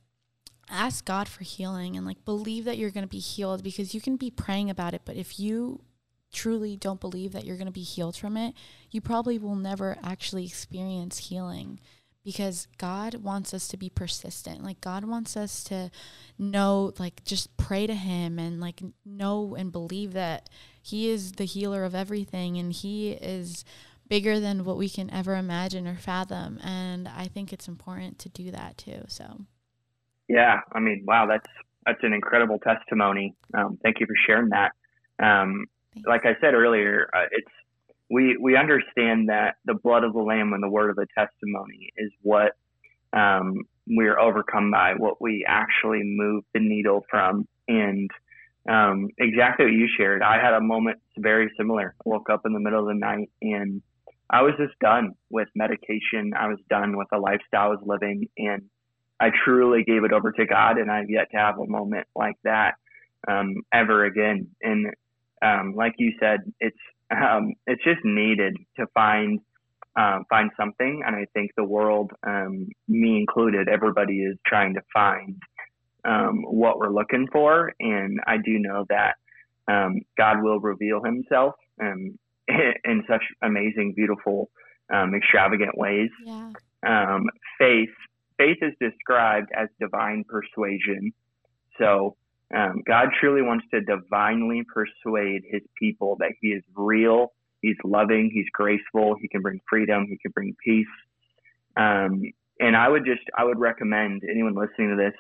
[0.69, 4.01] ask God for healing and like believe that you're going to be healed because you
[4.01, 5.83] can be praying about it, but if you
[6.47, 8.55] truly don't believe that you're going to be healed from it,
[8.93, 11.81] you probably will never actually experience healing
[12.25, 14.63] because God wants us to be persistent.
[14.63, 15.91] Like God wants us to
[16.39, 20.49] know like just pray to him and like know and believe that
[20.81, 23.65] he is the healer of everything and he is
[24.07, 28.29] bigger than what we can ever imagine or fathom and I think it's important to
[28.29, 29.03] do that too.
[29.09, 29.41] So
[30.29, 31.51] yeah, I mean, wow, that's
[31.85, 33.35] that's an incredible testimony.
[33.53, 34.71] Um, thank you for sharing that.
[35.21, 35.67] Um,
[36.05, 37.51] like I said earlier, uh, it's
[38.11, 41.93] we we understand that the blood of the lamb and the word of the testimony
[41.97, 42.53] is what
[43.13, 48.11] um, we're overcome by, what we actually move the needle from, and
[48.69, 50.23] um, exactly what you shared.
[50.23, 51.95] I had a moment very similar.
[52.01, 53.81] I woke up in the middle of the night and
[54.29, 56.33] I was just done with medication.
[56.37, 58.63] I was done with the lifestyle I was living, and
[59.21, 62.37] I truly gave it over to God, and I've yet to have a moment like
[62.43, 62.75] that
[63.29, 64.49] um, ever again.
[64.63, 64.95] And
[65.43, 66.77] um, like you said, it's
[67.11, 69.41] um, it's just needed to find
[69.99, 74.83] uh, find something, and I think the world, um, me included, everybody is trying to
[74.93, 75.41] find
[76.05, 79.15] um, what we're looking for, and I do know that
[79.69, 84.51] um, God will reveal Himself in such amazing, beautiful,
[85.15, 86.11] extravagant ways.
[86.25, 86.53] Yeah.
[87.59, 87.91] faith
[88.39, 91.13] faith is described as divine persuasion.
[91.79, 92.17] So
[92.55, 98.31] um, God truly wants to divinely persuade his people that he is real, he's loving,
[98.33, 100.87] he's graceful, he can bring freedom, he can bring peace.
[101.77, 102.23] Um,
[102.61, 105.15] and I would just, I would recommend anyone listening to this,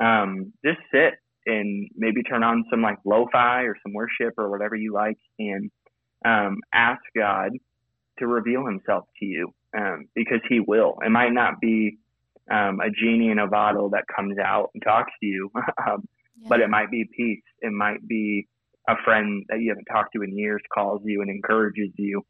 [0.00, 1.14] um, just sit
[1.46, 5.70] and maybe turn on some like lo-fi or some worship or whatever you like and
[6.24, 7.52] um, ask God
[8.18, 10.98] to reveal himself to you um, because he will.
[11.04, 11.98] It might not be
[12.50, 15.50] um, a genie in a bottle that comes out and talks to you,
[16.48, 17.42] but it might be peace.
[17.60, 18.48] It might be
[18.88, 22.22] a friend that you haven't talked to in years calls you and encourages you.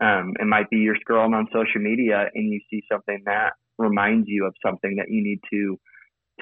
[0.00, 4.28] Um, it might be you're scrolling on social media and you see something that reminds
[4.28, 5.78] you of something that you need to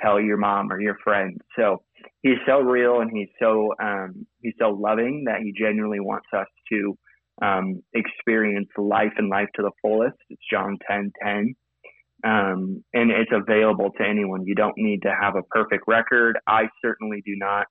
[0.01, 1.41] tell your mom or your friend.
[1.57, 1.83] So
[2.23, 6.47] he's so real and he's so um, he's so loving that he genuinely wants us
[6.73, 6.97] to
[7.43, 10.17] um, experience life and life to the fullest.
[10.29, 11.55] It's John 10 10.
[12.25, 14.47] Um, and it's available to anyone.
[14.47, 16.39] You don't need to have a perfect record.
[16.47, 17.67] I certainly do not.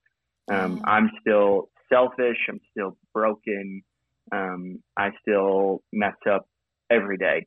[0.52, 2.38] Um, I'm still selfish.
[2.50, 3.84] I'm still broken.
[4.32, 6.47] Um, I still mess up
[6.89, 7.45] every day.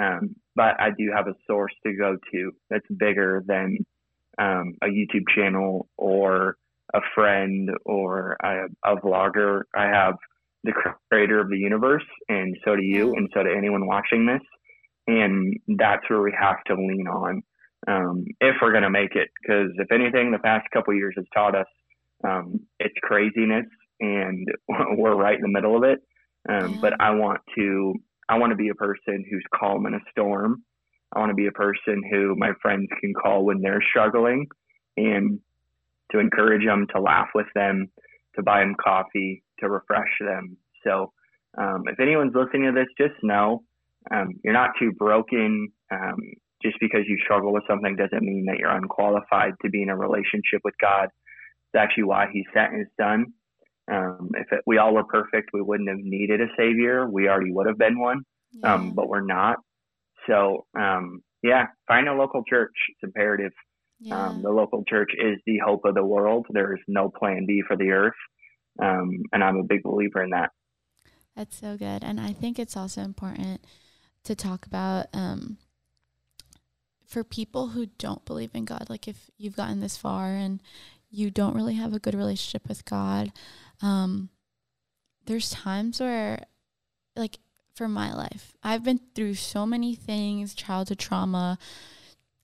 [0.00, 3.78] Um, but I do have a source to go to that's bigger than
[4.38, 6.56] um, a YouTube channel or
[6.94, 9.62] a friend or a, a vlogger.
[9.74, 10.14] I have
[10.64, 10.72] the
[11.10, 14.42] creator of the universe, and so do you, and so do anyone watching this.
[15.06, 17.42] And that's where we have to lean on
[17.88, 19.28] um, if we're going to make it.
[19.42, 21.66] Because if anything, the past couple years has taught us
[22.24, 23.66] um, it's craziness,
[24.00, 24.46] and
[24.96, 26.00] we're right in the middle of it.
[26.48, 27.94] Um, but I want to,
[28.28, 30.62] I want to be a person who's calm in a storm.
[31.14, 34.46] I want to be a person who my friends can call when they're struggling,
[34.96, 35.40] and
[36.10, 37.88] to encourage them, to laugh with them,
[38.36, 40.56] to buy them coffee, to refresh them.
[40.84, 41.12] So
[41.58, 43.62] um, if anyone's listening to this, just know
[44.10, 45.72] um, you're not too broken.
[45.90, 46.18] Um,
[46.62, 49.96] just because you struggle with something doesn't mean that you're unqualified to be in a
[49.96, 51.06] relationship with God.
[51.06, 53.32] It's actually why He sent His Son.
[53.90, 57.08] Um, if it, we all were perfect, we wouldn't have needed a Savior.
[57.08, 58.22] We already would have been one,
[58.62, 59.56] um, but we're not.
[60.28, 62.74] So, um, yeah, find a local church.
[62.90, 63.52] It's imperative.
[63.98, 64.34] Yeah.
[64.42, 66.46] the local church is the hope of the world.
[66.50, 68.14] There is no plan B for the earth.
[68.82, 70.50] Um, and I'm a big believer in that.
[71.36, 72.02] That's so good.
[72.02, 73.64] And I think it's also important
[74.24, 75.58] to talk about um,
[77.06, 80.62] for people who don't believe in God, like if you've gotten this far and
[81.10, 83.32] you don't really have a good relationship with God,
[83.82, 84.30] um,
[85.26, 86.44] there's times where,
[87.14, 87.38] like,
[87.74, 91.58] for my life, I've been through so many things childhood trauma,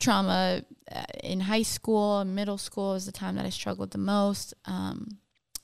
[0.01, 4.55] trauma uh, in high school, middle school is the time that I struggled the most.
[4.64, 5.18] Um,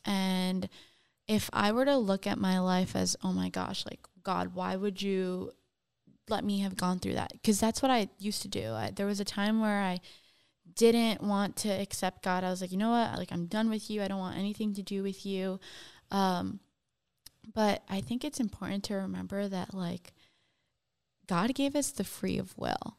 [0.04, 0.68] and
[1.26, 4.76] if I were to look at my life as, oh my gosh, like, God, why
[4.76, 5.52] would you
[6.28, 7.32] let me have gone through that?
[7.32, 8.72] Because that's what I used to do.
[8.72, 10.00] I, there was a time where I
[10.74, 12.44] didn't want to accept God.
[12.44, 13.18] I was like, you know what?
[13.18, 14.02] Like, I'm done with you.
[14.02, 15.60] I don't want anything to do with you.
[16.10, 16.60] Um,
[17.52, 20.14] but I think it's important to remember that, like,
[21.26, 22.96] God gave us the free of will.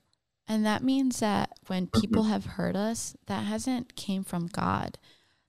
[0.47, 4.97] And that means that when people have hurt us, that hasn't came from God.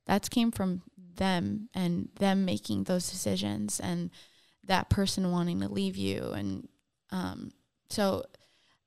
[0.06, 0.82] That's came from
[1.16, 4.10] them and them making those decisions and
[4.64, 6.68] that person wanting to leave you and
[7.10, 7.52] um,
[7.89, 8.24] so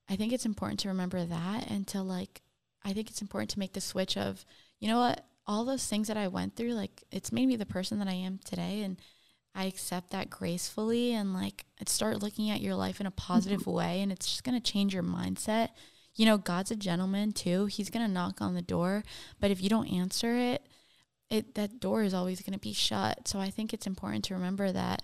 [0.10, 2.41] i think it's important to remember that and to like
[2.84, 4.45] i think it's important to make the switch of
[4.80, 7.66] you know what all those things that i went through like it's made me the
[7.66, 8.97] person that i am today and
[9.56, 13.72] i accept that gracefully and like start looking at your life in a positive mm-hmm.
[13.72, 15.70] way and it's just going to change your mindset
[16.16, 19.04] you know god's a gentleman too he's going to knock on the door
[19.39, 20.64] but if you don't answer it
[21.30, 23.28] it that door is always going to be shut.
[23.28, 25.04] So I think it's important to remember that.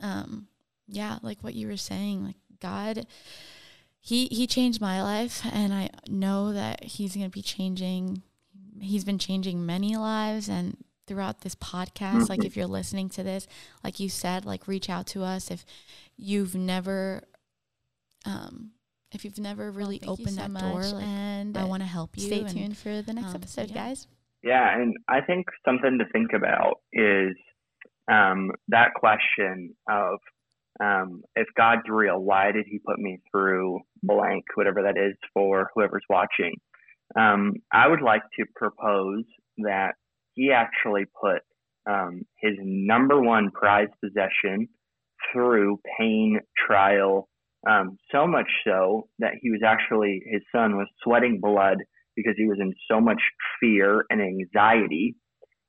[0.00, 0.48] Um,
[0.86, 3.06] yeah, like what you were saying, like God,
[4.00, 8.22] he he changed my life, and I know that he's going to be changing.
[8.80, 12.24] He's been changing many lives, and throughout this podcast, mm-hmm.
[12.30, 13.46] like if you're listening to this,
[13.82, 15.64] like you said, like reach out to us if
[16.16, 17.22] you've never.
[18.26, 18.70] Um,
[19.12, 22.16] if you've never really well, opened so that door, like, and I want to help
[22.16, 22.26] you.
[22.26, 23.74] Stay tuned for the next um, episode, yeah.
[23.74, 24.08] guys.
[24.42, 27.36] Yeah, and I think something to think about is
[28.10, 30.18] um, that question of
[30.82, 35.70] um, if God's real, why did He put me through blank, whatever that is for
[35.74, 36.54] whoever's watching?
[37.16, 39.24] Um, I would like to propose
[39.58, 39.92] that
[40.34, 41.42] He actually put
[41.86, 44.68] um, His number one prized possession
[45.32, 47.28] through pain, trial,
[47.68, 51.78] um, so much so that He was actually His Son was sweating blood
[52.16, 53.20] because he was in so much
[53.60, 55.16] fear and anxiety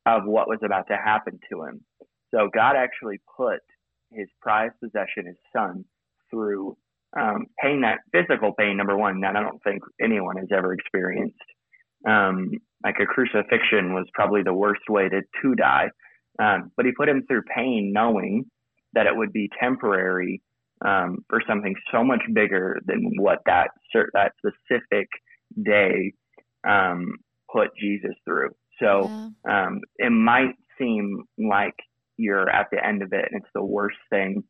[0.06, 1.84] of what was about to happen to him.
[2.34, 3.60] So God actually put
[4.12, 5.86] his prized possession, his son,
[6.30, 6.78] through
[7.20, 11.38] um, pain, that physical pain, number one, that I don't think anyone has ever experienced.
[12.08, 12.52] Um,
[12.84, 15.90] like a crucifixion was probably the worst way to, to die.
[16.40, 18.46] Um, but he put him through pain knowing
[18.94, 20.42] that it would be temporary
[20.86, 23.70] um, for something so much bigger than what that
[24.14, 25.08] that specific
[25.64, 26.12] day
[26.68, 27.16] um,
[27.52, 28.50] put Jesus through.
[28.82, 29.10] So
[29.48, 29.68] yeah.
[29.68, 31.76] um, it might seem like
[32.18, 34.44] you're at the end of it and it's the worst thing.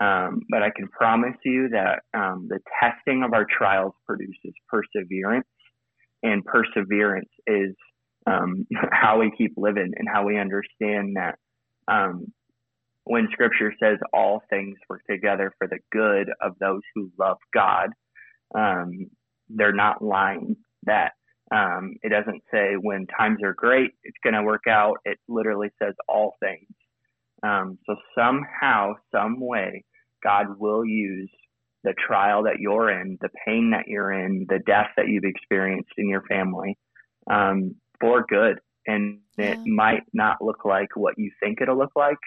[0.00, 5.46] Um, but I can promise you that um, the testing of our trials produces perseverance,
[6.22, 7.74] and perseverance is
[8.26, 11.36] um, how we keep living and how we understand that
[11.88, 12.26] um,
[13.04, 17.90] when Scripture says all things work together for the good of those who love God,
[18.54, 19.06] um,
[19.48, 20.56] they're not lying.
[20.84, 21.12] That
[21.54, 24.98] um, it doesn't say when times are great, it's going to work out.
[25.04, 26.68] It literally says all things.
[27.46, 29.84] Um, so somehow, some way,
[30.22, 31.30] God will use
[31.84, 35.92] the trial that you're in, the pain that you're in, the death that you've experienced
[35.96, 36.76] in your family,
[37.30, 38.58] um, for good.
[38.86, 39.52] And yeah.
[39.52, 42.18] it might not look like what you think it'll look like,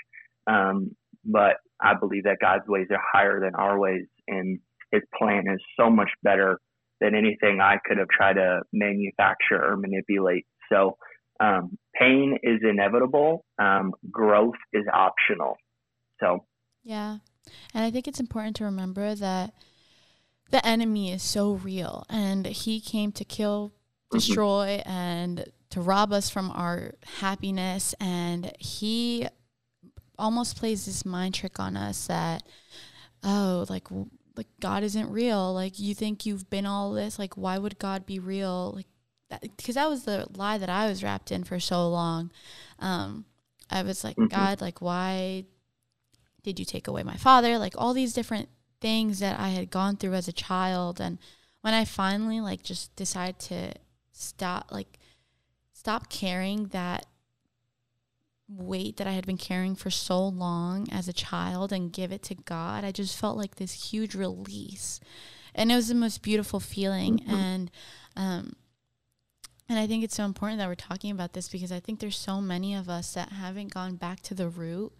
[0.48, 0.92] um,
[1.26, 4.60] but I believe that God's ways are higher than our ways, and
[4.92, 6.60] His plan is so much better
[7.02, 10.46] than anything I could have tried to manufacture or manipulate.
[10.72, 10.98] So
[11.40, 13.46] um, pain is inevitable.
[13.58, 15.58] Um, growth is optional.
[16.20, 16.46] So
[16.84, 17.18] yeah,
[17.74, 19.54] and I think it's important to remember that
[20.52, 24.18] the enemy is so real, and he came to kill, mm-hmm.
[24.18, 24.90] destroy, mm-hmm.
[24.90, 27.94] and to rob us from our happiness.
[28.00, 29.28] And he
[30.18, 32.44] almost plays this mind trick on us that
[33.24, 33.88] oh, like
[34.36, 35.54] like God isn't real.
[35.54, 37.20] Like you think you've been all this.
[37.20, 38.74] Like why would God be real?
[38.76, 38.88] Like
[39.30, 42.32] because that, that, was the lie that I was wrapped in for so long.
[42.80, 43.26] Um,
[43.70, 44.36] I was like, mm-hmm.
[44.36, 45.46] God, like why
[46.44, 47.58] did you take away my father?
[47.58, 48.50] Like all these different
[48.82, 51.20] things that I had gone through as a child, and
[51.62, 53.74] when I finally like just decided to
[54.12, 55.00] stop, like
[55.74, 57.06] stop carrying that
[58.50, 62.24] weight that I had been carrying for so long as a child and give it
[62.24, 65.00] to God, I just felt like this huge release.
[65.54, 67.20] And it was the most beautiful feeling.
[67.20, 67.36] Mm-hmm.
[67.36, 67.72] And,
[68.16, 68.54] um,
[69.70, 72.18] and I think it's so important that we're talking about this because I think there's
[72.18, 74.92] so many of us that haven't gone back to the root.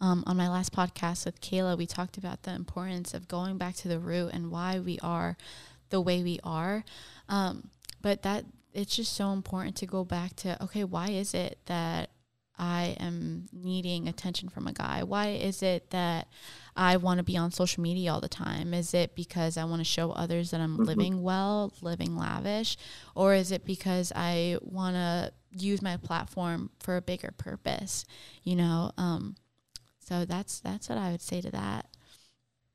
[0.00, 3.74] Um, on my last podcast with Kayla, we talked about the importance of going back
[3.76, 5.36] to the root and why we are
[5.90, 6.84] the way we are.
[7.28, 7.68] Um,
[8.02, 12.10] but that it's just so important to go back to okay, why is it that
[12.58, 15.02] I am needing attention from a guy?
[15.02, 16.28] Why is it that
[16.76, 18.72] I want to be on social media all the time?
[18.74, 20.84] Is it because I want to show others that I'm mm-hmm.
[20.84, 22.76] living well, living lavish?
[23.14, 28.04] Or is it because I want to use my platform for a bigger purpose?
[28.44, 29.36] You know, um,
[29.98, 31.86] so that's that's what I would say to that.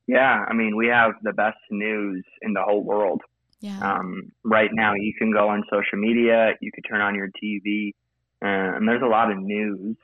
[0.08, 3.22] Yeah, I mean, we have the best news in the whole world.
[3.62, 3.80] Yeah.
[3.80, 7.92] Um, right now, you can go on social media, you can turn on your TV,
[8.42, 9.96] and there's a lot of news.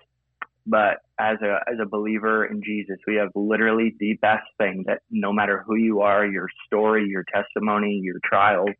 [0.67, 5.01] But as a as a believer in Jesus, we have literally the best thing that
[5.11, 8.75] no matter who you are, your story, your testimony, your trials,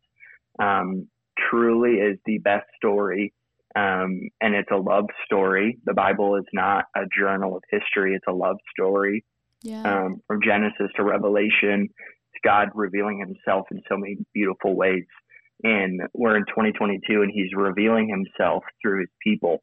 [0.58, 1.06] um,
[1.50, 3.32] truly is the best story.
[3.76, 5.78] Um, and it's a love story.
[5.84, 9.24] The Bible is not a journal of history; it's a love story.
[9.62, 9.82] Yeah.
[9.82, 15.04] Um, from Genesis to Revelation, it's God revealing Himself in so many beautiful ways
[15.62, 19.62] and we're in 2022 and he's revealing himself through his people.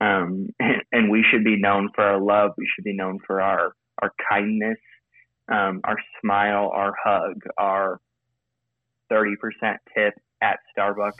[0.00, 0.48] Um,
[0.92, 2.52] and, we should be known for our love.
[2.56, 4.78] We should be known for our our kindness
[5.48, 8.00] um, our smile our hug our
[9.10, 9.34] 30%
[9.96, 11.12] tip at starbucks.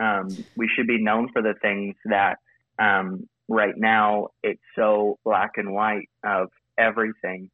[0.00, 2.38] Um, we should be known for the things that
[2.78, 7.50] um, right now it's so black and white of everything.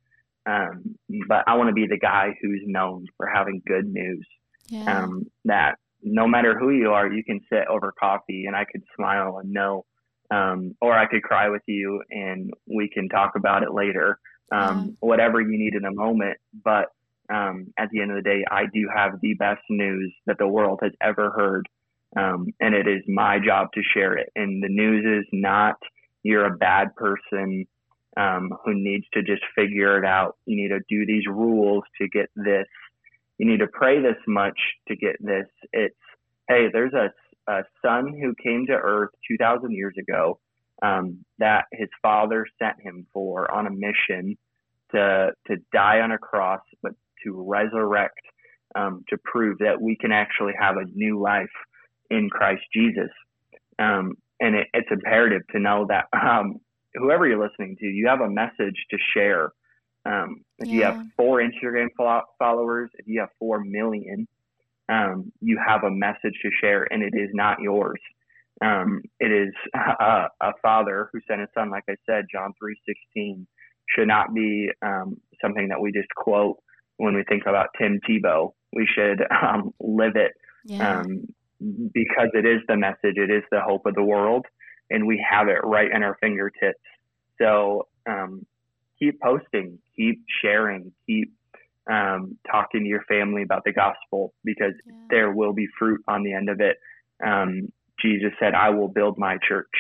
[0.46, 4.26] Um, but i want to be the guy who's known for having good news
[4.68, 5.04] yeah.
[5.04, 8.82] um, that no matter who you are, you can sit over coffee and I could
[8.94, 9.84] smile and know,
[10.30, 14.18] um, or I could cry with you and we can talk about it later.
[14.52, 14.92] Um, yeah.
[15.00, 16.36] Whatever you need in a moment.
[16.62, 16.88] But
[17.32, 20.46] um, at the end of the day, I do have the best news that the
[20.46, 21.66] world has ever heard.
[22.16, 24.28] Um, and it is my job to share it.
[24.36, 25.76] And the news is not
[26.22, 27.66] you're a bad person
[28.16, 30.36] um, who needs to just figure it out.
[30.46, 32.66] You need to do these rules to get this
[33.38, 34.58] you need to pray this much
[34.88, 35.46] to get this.
[35.72, 35.94] It's,
[36.48, 37.10] hey, there's a,
[37.50, 40.38] a son who came to earth 2,000 years ago
[40.82, 44.36] um, that his father sent him for on a mission
[44.92, 46.92] to, to die on a cross, but
[47.24, 48.20] to resurrect,
[48.74, 51.46] um, to prove that we can actually have a new life
[52.10, 53.10] in Christ Jesus.
[53.78, 56.56] Um, and it, it's imperative to know that um,
[56.94, 59.50] whoever you're listening to, you have a message to share
[60.04, 60.74] um, if yeah.
[60.74, 61.88] you have four Instagram
[62.38, 64.28] followers, if you have four million,
[64.88, 68.00] um, you have a message to share, and it is not yours.
[68.62, 71.70] Um, it is a, a, father who sent his son.
[71.70, 73.46] Like I said, John three sixteen
[73.88, 76.58] should not be um, something that we just quote
[76.96, 78.52] when we think about Tim Tebow.
[78.72, 80.32] We should um, live it
[80.64, 81.00] yeah.
[81.00, 81.26] Um,
[81.60, 83.16] because it is the message.
[83.16, 84.46] It is the hope of the world.
[84.90, 86.80] and we have it right in our fingertips.
[87.40, 88.46] So um,
[88.98, 91.32] keep posting, keep sharing, keep
[91.90, 94.92] um, talking to your family about the gospel because yeah.
[95.10, 96.76] there will be fruit on the end of it.
[97.24, 99.70] Um, Jesus said, I will build my church.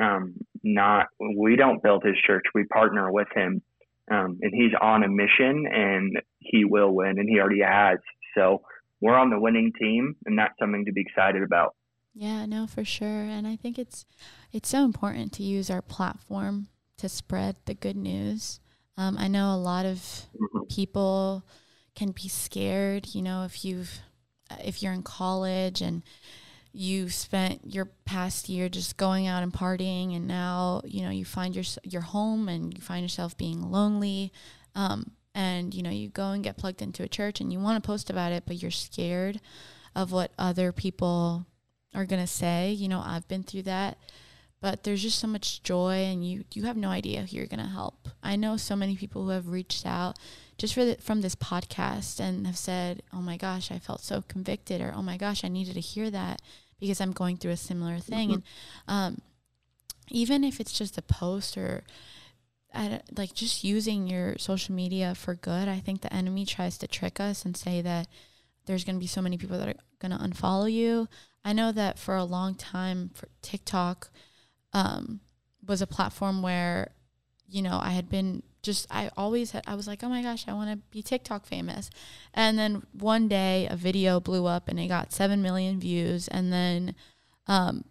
[0.00, 3.62] Um, not, we don't build his church, we partner with him.
[4.10, 7.98] Um, and he's on a mission and he will win and he already has.
[8.34, 8.62] So
[9.00, 11.74] we're on the winning team and that's something to be excited about.
[12.12, 13.06] Yeah, no, for sure.
[13.06, 14.04] And I think it's,
[14.52, 16.68] it's so important to use our platform
[17.00, 18.60] to spread the good news.
[18.96, 20.64] Um, I know a lot of mm-hmm.
[20.68, 21.44] people
[21.94, 24.00] can be scared, you know, if you've
[24.64, 26.02] if you're in college and
[26.72, 31.24] you spent your past year just going out and partying and now, you know, you
[31.24, 34.32] find your your home and you find yourself being lonely.
[34.74, 37.82] Um, and you know, you go and get plugged into a church and you want
[37.82, 39.40] to post about it, but you're scared
[39.94, 41.46] of what other people
[41.94, 42.70] are going to say.
[42.70, 43.98] You know, I've been through that
[44.60, 47.60] but there's just so much joy and you you have no idea who you're going
[47.60, 48.08] to help.
[48.22, 50.18] I know so many people who have reached out
[50.58, 54.22] just for the, from this podcast and have said, "Oh my gosh, I felt so
[54.22, 56.42] convicted," or "Oh my gosh, I needed to hear that
[56.78, 58.40] because I'm going through a similar thing." Mm-hmm.
[58.88, 59.20] And um,
[60.10, 61.84] even if it's just a post or
[63.16, 67.18] like just using your social media for good, I think the enemy tries to trick
[67.18, 68.06] us and say that
[68.66, 71.08] there's going to be so many people that are going to unfollow you.
[71.44, 74.10] I know that for a long time, for TikTok
[74.72, 75.20] um,
[75.66, 76.92] was a platform where,
[77.48, 80.46] you know, I had been just, I always had, I was like, oh my gosh,
[80.46, 81.90] I want to be TikTok famous.
[82.34, 86.28] And then one day a video blew up and it got 7 million views.
[86.28, 86.94] And then,
[87.46, 87.84] um,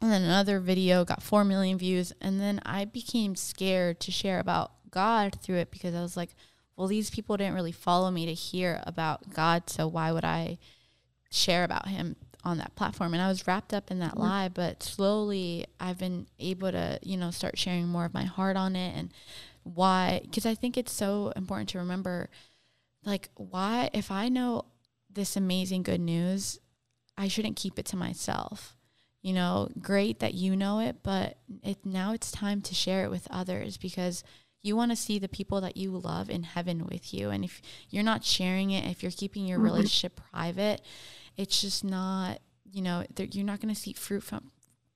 [0.00, 2.12] and then another video got 4 million views.
[2.20, 6.30] And then I became scared to share about God through it because I was like,
[6.76, 9.68] well, these people didn't really follow me to hear about God.
[9.68, 10.58] So why would I
[11.30, 12.14] share about him
[12.44, 14.20] on that platform and I was wrapped up in that mm-hmm.
[14.20, 18.56] lie but slowly I've been able to you know start sharing more of my heart
[18.56, 19.12] on it and
[19.64, 22.30] why because I think it's so important to remember
[23.04, 24.66] like why if I know
[25.10, 26.60] this amazing good news
[27.16, 28.76] I shouldn't keep it to myself
[29.20, 33.10] you know great that you know it but it now it's time to share it
[33.10, 34.22] with others because
[34.62, 37.60] you want to see the people that you love in heaven with you and if
[37.90, 39.66] you're not sharing it if you're keeping your mm-hmm.
[39.66, 40.80] relationship private
[41.38, 44.50] it's just not you know you're not going to see fruit from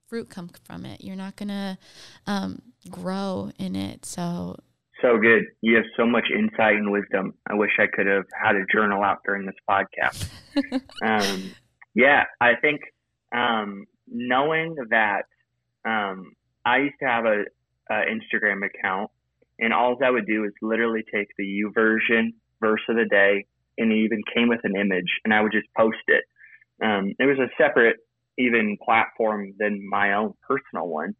[0.09, 1.03] fruit come from it.
[1.03, 1.78] You're not going to
[2.26, 4.05] um, grow in it.
[4.05, 4.59] So
[5.01, 5.45] so good.
[5.62, 7.32] You have so much insight and wisdom.
[7.51, 10.28] I wish i could have had a journal out during this podcast.
[11.03, 11.53] Um,
[11.95, 12.80] yeah i think
[13.34, 15.22] um, knowing that
[15.86, 16.32] um,
[16.64, 17.45] i used to have a,
[17.90, 19.11] a instagram account
[19.59, 23.47] and all I would do is literally take the YouVersion verse of the day
[23.78, 26.24] and it even came with an image and I would just post it.
[26.83, 27.97] Um, it was a separate
[28.39, 31.14] even platform than my own personal one.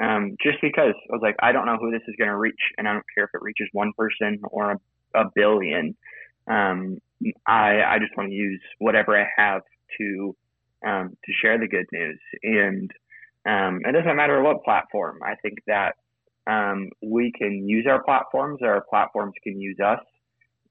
[0.00, 2.60] Um, just because I was like, I don't know who this is going to reach,
[2.78, 5.94] and I don't care if it reaches one person or a, a billion.
[6.50, 6.98] Um,
[7.46, 9.62] I I just want to use whatever I have
[9.98, 10.36] to
[10.86, 12.90] um, to share the good news, and
[13.46, 15.18] um, it doesn't matter what platform.
[15.22, 15.96] I think that
[16.46, 20.00] um, we can use our platforms, or our platforms can use us.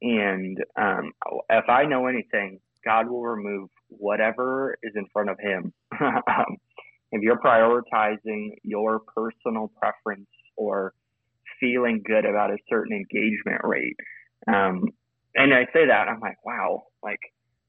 [0.02, 1.12] And um,
[1.50, 5.74] if I know anything, God will remove whatever is in front of him.
[7.12, 10.94] if you're prioritizing your personal preference or
[11.60, 13.98] feeling good about a certain engagement rate,
[14.48, 14.90] um,
[15.36, 17.20] and I say that, I'm like, wow, like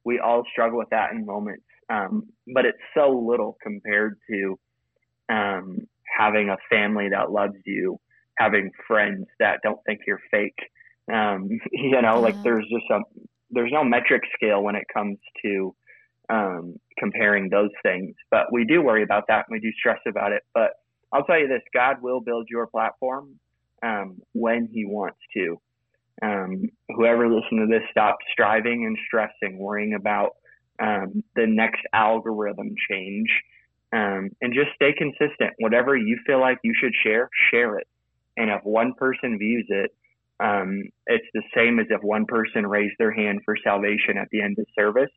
[0.05, 4.59] we all struggle with that in moments, um, but it's so little compared to
[5.29, 5.79] um,
[6.19, 7.99] having a family that loves you,
[8.39, 10.59] having friends that don't think you're fake.
[11.13, 13.01] Um, you know, like there's just a
[13.51, 15.75] there's no metric scale when it comes to
[16.29, 18.15] um, comparing those things.
[18.31, 20.43] But we do worry about that and we do stress about it.
[20.55, 20.73] But
[21.13, 23.39] I'll tell you this God will build your platform
[23.83, 25.61] um, when He wants to.
[26.23, 30.37] Um, whoever listened to this, stop striving and stressing, worrying about
[30.81, 33.29] um, the next algorithm change.
[33.93, 35.55] Um, and just stay consistent.
[35.59, 37.89] Whatever you feel like you should share, share it.
[38.37, 39.93] And if one person views it,
[40.43, 44.41] um, it's the same as if one person raised their hand for salvation at the
[44.41, 45.11] end of service.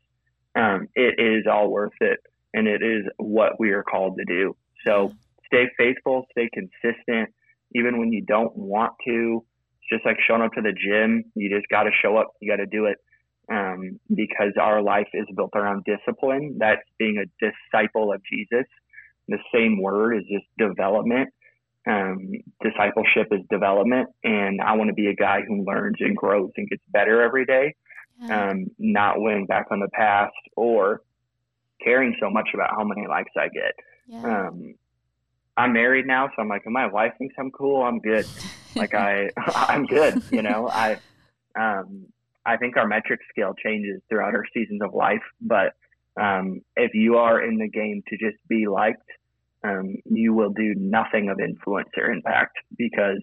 [0.54, 2.20] Um, it is all worth it,
[2.52, 4.56] and it is what we are called to do.
[4.86, 5.12] So
[5.46, 7.30] stay faithful, stay consistent,
[7.74, 9.44] even when you don't want to.
[9.80, 11.24] It's just like showing up to the gym.
[11.34, 12.28] You just got to show up.
[12.40, 12.98] You got to do it
[13.50, 16.56] um, because our life is built around discipline.
[16.58, 18.66] That's being a disciple of Jesus.
[19.28, 21.30] The same word is just development
[21.86, 22.32] um,
[22.62, 26.68] discipleship is development, and I want to be a guy who learns and grows and
[26.68, 27.74] gets better every day,
[28.20, 28.50] yeah.
[28.50, 31.02] um, not weighing back on the past or
[31.82, 33.74] caring so much about how many likes I get.
[34.06, 34.46] Yeah.
[34.48, 34.74] Um,
[35.56, 37.82] I'm married now, so I'm like, my wife thinks I'm cool.
[37.82, 38.26] I'm good.
[38.74, 40.22] like I, I'm good.
[40.30, 40.98] You know, I,
[41.58, 42.06] um,
[42.46, 45.74] I think our metric scale changes throughout our seasons of life, but
[46.20, 49.08] um, if you are in the game to just be liked,
[49.64, 53.22] um, you will do nothing of influence or impact because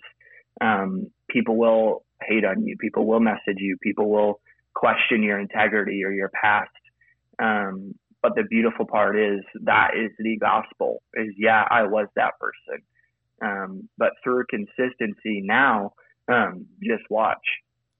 [0.59, 4.39] um, people will hate on you, people will message you, people will
[4.73, 6.69] question your integrity or your past.
[7.41, 11.01] Um, but the beautiful part is that is the gospel.
[11.15, 12.83] Is yeah, I was that person.
[13.41, 15.93] Um, but through consistency now,
[16.31, 17.41] um, just watch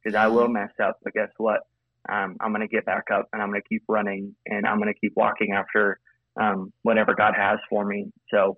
[0.04, 1.00] because I will mess up.
[1.04, 1.62] But guess what?
[2.08, 4.80] Um, I'm going to get back up and I'm going to keep running and I'm
[4.80, 6.00] going to keep walking after
[6.40, 8.12] um, whatever God has for me.
[8.30, 8.58] So,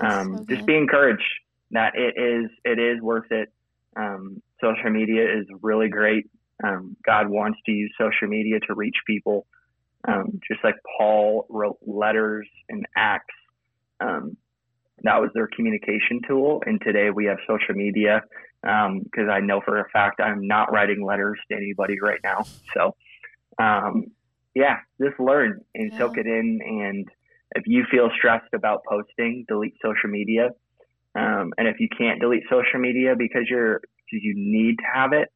[0.00, 1.22] um, so just be encouraged
[1.70, 3.52] that it is it is worth it.
[3.96, 6.30] Um, social media is really great.
[6.64, 9.46] Um, God wants to use social media to reach people,
[10.06, 13.34] um, just like Paul wrote letters in Acts.
[14.00, 14.36] Um,
[15.04, 18.22] that was their communication tool, and today we have social media
[18.62, 22.46] because I know for a fact I'm not writing letters to anybody right now.
[22.74, 22.94] So,
[24.54, 25.98] yeah, just learn and yeah.
[25.98, 26.60] soak it in.
[26.62, 27.08] And
[27.54, 30.50] if you feel stressed about posting, delete social media.
[31.14, 35.12] Um, and if you can't delete social media because you're because you need to have
[35.12, 35.28] it,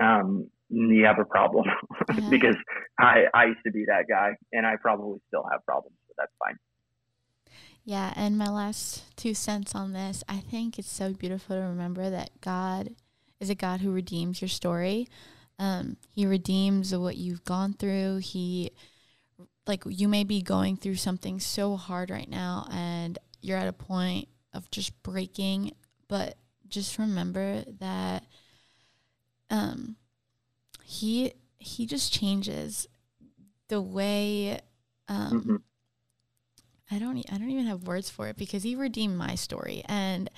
[0.00, 1.66] um, you have a problem.
[2.16, 2.28] Yeah.
[2.28, 2.56] because
[2.98, 6.32] I I used to be that guy, and I probably still have problems, but that's
[6.38, 6.56] fine.
[7.84, 12.08] Yeah, and my last two cents on this, I think it's so beautiful to remember
[12.08, 12.90] that God
[13.40, 15.08] is a God who redeems your story.
[15.58, 18.18] Um, he redeems what you've gone through.
[18.18, 18.72] He
[19.66, 23.72] like you may be going through something so hard right now and you're at a
[23.72, 25.72] point of just breaking
[26.08, 26.36] but
[26.68, 28.24] just remember that
[29.50, 29.96] um
[30.84, 32.86] he he just changes
[33.68, 34.60] the way
[35.08, 35.56] um mm-hmm.
[36.90, 40.28] I don't I don't even have words for it because he redeemed my story and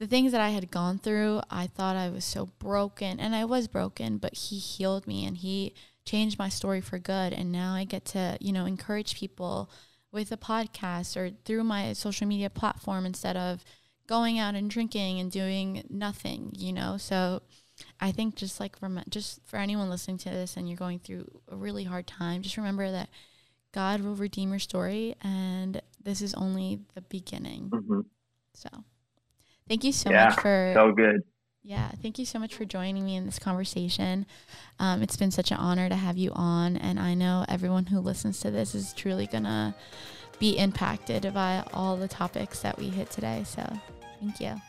[0.00, 3.44] the things that I had gone through, I thought I was so broken and I
[3.44, 5.74] was broken, but he healed me and he
[6.06, 7.34] changed my story for good.
[7.34, 9.70] And now I get to, you know, encourage people
[10.10, 13.62] with a podcast or through my social media platform instead of
[14.06, 16.96] going out and drinking and doing nothing, you know?
[16.96, 17.42] So
[18.00, 18.76] I think just like
[19.10, 22.56] just for anyone listening to this and you're going through a really hard time, just
[22.56, 23.10] remember that
[23.72, 27.68] God will redeem your story and this is only the beginning.
[27.68, 28.00] Mm-hmm.
[28.54, 28.68] So
[29.70, 31.22] thank you so yeah, much for so good.
[31.62, 34.26] Yeah, thank you so much for joining me in this conversation.
[34.78, 38.00] Um, it's been such an honor to have you on, and I know everyone who
[38.00, 39.74] listens to this is truly gonna
[40.38, 43.44] be impacted by all the topics that we hit today.
[43.46, 43.62] So,
[44.20, 44.60] thank you.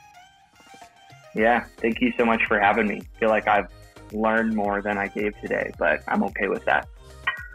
[1.33, 3.01] Yeah, thank you so much for having me.
[3.01, 3.71] I feel like I've
[4.11, 6.87] learned more than I gave today, but I'm okay with that.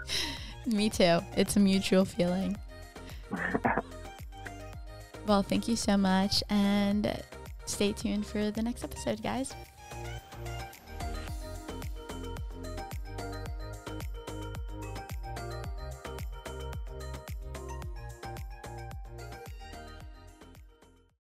[0.66, 1.20] me too.
[1.36, 2.57] It's a mutual feeling.
[5.26, 7.22] well, thank you so much, and
[7.66, 9.54] Stay tuned for the next episode, guys.